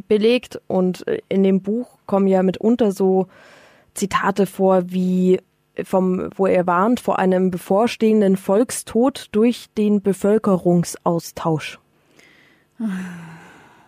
belegt. 0.08 0.60
Und 0.68 1.06
äh, 1.06 1.20
in 1.28 1.42
dem 1.42 1.60
Buch 1.60 1.98
kommen 2.06 2.26
ja 2.26 2.42
mitunter 2.42 2.92
so 2.92 3.26
Zitate 3.94 4.46
vor 4.46 4.90
wie 4.90 5.40
vom, 5.85 6.31
wo 6.37 6.47
er 6.47 6.66
warnt 6.66 7.01
vor 7.01 7.19
einem 7.19 7.51
bevorstehenden 7.51 8.37
Volkstod 8.37 9.29
durch 9.33 9.66
den 9.77 10.03
Bevölkerungsaustausch. 10.03 11.79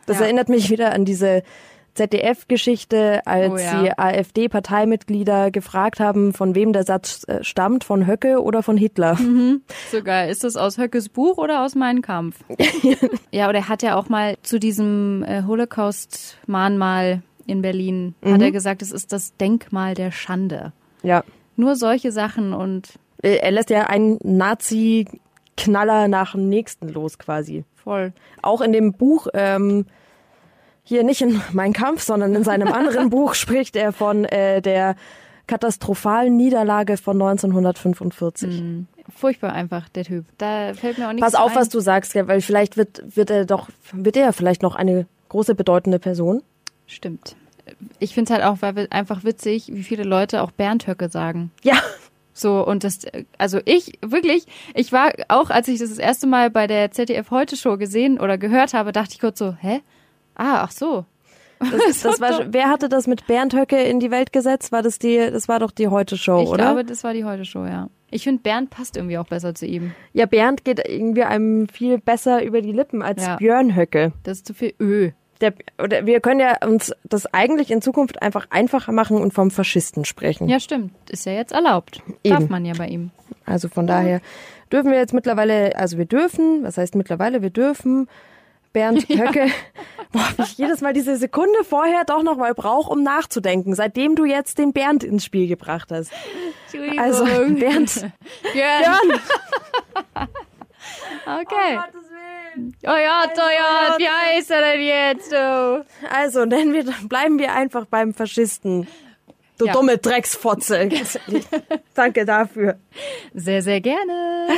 Das 0.06 0.18
Ja. 0.18 0.24
erinnert 0.24 0.48
mich 0.48 0.70
wieder 0.70 0.92
an 0.92 1.04
diese 1.04 1.42
ZDF-Geschichte, 1.94 3.20
als 3.26 3.52
Oh 3.52 3.56
ja. 3.58 3.82
die 3.82 3.98
AfD-Parteimitglieder 3.98 5.50
gefragt 5.50 6.00
haben, 6.00 6.32
von 6.32 6.54
wem 6.54 6.72
der 6.72 6.84
Satz 6.84 7.24
äh, 7.28 7.44
stammt, 7.44 7.84
von 7.84 8.06
Höcke 8.06 8.42
oder 8.42 8.62
von 8.62 8.78
Hitler. 8.78 9.18
So 9.90 10.02
geil. 10.02 10.30
Ist 10.30 10.42
das 10.42 10.56
aus 10.56 10.78
Höckes 10.78 11.10
Buch 11.10 11.36
oder 11.36 11.62
aus 11.64 11.74
Mein 11.74 12.00
Kampf? 12.00 12.36
ja, 13.30 13.48
oder 13.50 13.58
er 13.58 13.68
hat 13.68 13.82
ja 13.82 13.96
auch 13.96 14.08
mal 14.08 14.36
zu 14.42 14.58
diesem 14.58 15.22
äh, 15.24 15.42
Holocaust-Mahnmal 15.46 17.22
in 17.46 17.60
Berlin, 17.60 18.14
hat 18.24 18.40
er 18.40 18.52
gesagt, 18.52 18.80
es 18.82 18.92
ist 18.92 19.12
das 19.12 19.36
Denkmal 19.36 19.94
der 19.94 20.12
Schande. 20.12 20.72
Ja. 21.02 21.24
Nur 21.56 21.76
solche 21.76 22.12
Sachen 22.12 22.52
und 22.52 22.98
Äh, 23.22 23.36
Er 23.36 23.50
lässt 23.52 23.70
ja 23.70 23.86
einen 23.86 24.18
Nazi 24.22 25.06
Knaller 25.56 26.08
nach 26.08 26.32
dem 26.32 26.48
nächsten 26.48 26.88
los 26.88 27.18
quasi. 27.18 27.64
Voll. 27.74 28.12
Auch 28.40 28.60
in 28.62 28.72
dem 28.72 28.92
Buch, 28.92 29.26
ähm, 29.34 29.86
hier 30.82 31.04
nicht 31.04 31.20
in 31.22 31.40
Mein 31.52 31.72
Kampf, 31.72 32.02
sondern 32.02 32.34
in 32.34 32.42
seinem 32.42 32.72
anderen 32.72 33.10
Buch 33.16 33.34
spricht 33.34 33.76
er 33.76 33.92
von 33.92 34.24
äh, 34.24 34.60
der 34.62 34.96
katastrophalen 35.46 36.36
Niederlage 36.36 36.96
von 36.96 37.20
1945. 37.20 38.62
Furchtbar 39.14 39.52
einfach, 39.52 39.88
der 39.90 40.04
Typ. 40.04 40.24
Da 40.38 40.72
fällt 40.74 40.98
mir 40.98 41.08
auch 41.08 41.12
nichts 41.12 41.24
Pass 41.32 41.34
auf, 41.34 41.50
ein. 41.50 41.56
was 41.56 41.68
du 41.68 41.80
sagst, 41.80 42.14
weil 42.14 42.40
vielleicht 42.40 42.76
wird, 42.76 43.02
wird 43.16 43.30
er 43.30 43.44
doch, 43.44 43.68
wird 43.92 44.16
er 44.16 44.32
vielleicht 44.32 44.62
noch 44.62 44.74
eine 44.74 45.06
große 45.28 45.54
bedeutende 45.54 45.98
Person. 45.98 46.42
Stimmt. 46.86 47.36
Ich 47.98 48.14
finde 48.14 48.32
es 48.32 48.38
halt 48.40 48.44
auch 48.48 48.58
weil 48.62 48.86
einfach 48.90 49.24
witzig, 49.24 49.68
wie 49.72 49.82
viele 49.82 50.04
Leute 50.04 50.42
auch 50.42 50.50
Bernd 50.50 50.86
Höcke 50.86 51.08
sagen. 51.08 51.50
Ja, 51.62 51.74
So, 52.34 52.66
und 52.66 52.82
das, 52.82 53.00
also 53.36 53.60
ich, 53.66 53.98
wirklich, 54.00 54.46
ich 54.74 54.90
war 54.90 55.12
auch, 55.28 55.50
als 55.50 55.68
ich 55.68 55.78
das 55.78 55.90
das 55.90 55.98
erste 55.98 56.26
Mal 56.26 56.48
bei 56.50 56.66
der 56.66 56.90
ZDF 56.90 57.30
Heute 57.30 57.56
Show 57.56 57.76
gesehen 57.76 58.18
oder 58.18 58.38
gehört 58.38 58.72
habe, 58.72 58.92
dachte 58.92 59.10
ich 59.12 59.20
kurz 59.20 59.38
so, 59.38 59.54
hä? 59.60 59.80
Ah, 60.34 60.62
ach 60.62 60.70
so. 60.70 61.04
das, 61.60 62.00
das 62.02 62.20
war, 62.22 62.52
wer 62.52 62.70
hatte 62.70 62.88
das 62.88 63.06
mit 63.06 63.26
Bernd 63.26 63.54
Höcke 63.54 63.76
in 63.82 64.00
die 64.00 64.10
Welt 64.10 64.32
gesetzt? 64.32 64.72
War 64.72 64.80
das 64.82 64.98
die, 64.98 65.18
das 65.18 65.46
war 65.46 65.58
doch 65.58 65.70
die 65.72 65.88
Heute-Show, 65.88 66.42
Ich 66.44 66.48
oder? 66.48 66.64
glaube, 66.64 66.84
das 66.86 67.04
war 67.04 67.12
die 67.12 67.26
Heute 67.26 67.44
Show, 67.44 67.66
ja. 67.66 67.90
Ich 68.10 68.24
finde, 68.24 68.40
Bernd 68.42 68.70
passt 68.70 68.96
irgendwie 68.96 69.18
auch 69.18 69.26
besser 69.26 69.54
zu 69.54 69.66
ihm. 69.66 69.92
ja, 70.14 70.24
Bernd 70.24 70.64
geht 70.64 70.80
irgendwie 70.88 71.24
einem 71.24 71.68
viel 71.68 71.98
besser 71.98 72.42
über 72.42 72.62
die 72.62 72.72
Lippen 72.72 73.02
als 73.02 73.22
Ja. 73.26 73.36
Björn 73.36 73.76
Höcke. 73.76 74.12
Das 74.22 74.38
ist 74.38 74.46
zu 74.46 74.54
viel 74.54 74.72
Ö. 74.80 75.10
Der, 75.42 75.52
oder 75.82 76.06
wir 76.06 76.20
können 76.20 76.40
ja 76.40 76.56
uns 76.64 76.94
das 77.04 77.26
eigentlich 77.34 77.70
in 77.70 77.82
Zukunft 77.82 78.22
einfach 78.22 78.46
einfacher 78.50 78.92
machen 78.92 79.18
und 79.18 79.34
vom 79.34 79.50
Faschisten 79.50 80.04
sprechen. 80.04 80.48
Ja, 80.48 80.60
stimmt. 80.60 80.92
Ist 81.10 81.26
ja 81.26 81.32
jetzt 81.32 81.52
erlaubt. 81.52 82.00
Darf 82.22 82.42
Eben. 82.42 82.50
man 82.50 82.64
ja 82.64 82.74
bei 82.78 82.86
ihm. 82.86 83.10
Also 83.44 83.68
von 83.68 83.86
daher 83.86 84.20
dürfen 84.70 84.90
wir 84.90 84.98
jetzt 84.98 85.12
mittlerweile, 85.12 85.76
also 85.76 85.98
wir 85.98 86.06
dürfen, 86.06 86.62
was 86.62 86.78
heißt 86.78 86.94
mittlerweile, 86.94 87.42
wir 87.42 87.50
dürfen 87.50 88.08
Bernd 88.72 89.08
Höcke, 89.08 89.48
boah, 90.12 90.28
wie 90.36 90.42
ich 90.42 90.56
jedes 90.58 90.80
Mal 90.80 90.92
diese 90.92 91.16
Sekunde 91.16 91.64
vorher 91.64 92.04
doch 92.04 92.22
noch 92.22 92.36
mal 92.36 92.54
brauche, 92.54 92.90
um 92.90 93.02
nachzudenken, 93.02 93.74
seitdem 93.74 94.14
du 94.14 94.24
jetzt 94.24 94.58
den 94.58 94.72
Bernd 94.72 95.04
ins 95.04 95.24
Spiel 95.24 95.48
gebracht 95.48 95.90
hast. 95.90 96.12
Also 96.96 97.24
Bernd, 97.24 98.06
Björn. 98.52 99.20
Okay. 101.24 101.78
Oh 101.78 102.11
ja, 102.82 102.92
oh 102.92 102.96
ja, 102.96 103.96
wie 103.98 104.08
heißt 104.08 104.50
er 104.50 104.60
denn 104.60 104.80
jetzt? 104.82 105.32
Oh. 105.32 105.84
also 106.10 106.44
nennen 106.44 106.72
wir, 106.72 106.84
bleiben 107.08 107.38
wir 107.38 107.52
einfach 107.54 107.86
beim 107.86 108.14
Faschisten. 108.14 108.86
Du 109.58 109.66
Ja. 109.66 109.72
dumme 109.74 109.98
Drecksfotze. 109.98 110.88
Danke 111.94 112.24
dafür. 112.24 112.78
Sehr, 113.34 113.62
sehr 113.62 113.80
gerne. 113.80 114.48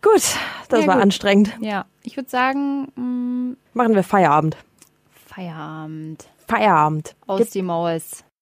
Gut, 0.00 0.22
das 0.68 0.80
Ja, 0.82 0.86
war 0.86 0.94
gut. 0.94 1.02
anstrengend. 1.02 1.50
Ja, 1.60 1.84
ich 2.04 2.16
würde 2.16 2.30
sagen, 2.30 2.92
mh, 2.94 3.56
Machen 3.74 3.94
wir 3.94 4.02
Feierabend. 4.04 4.56
Feierabend. 5.26 6.28
Feierabend. 6.46 7.14
Aus 7.26 7.50
die 7.50 7.62
Maus. 7.62 8.24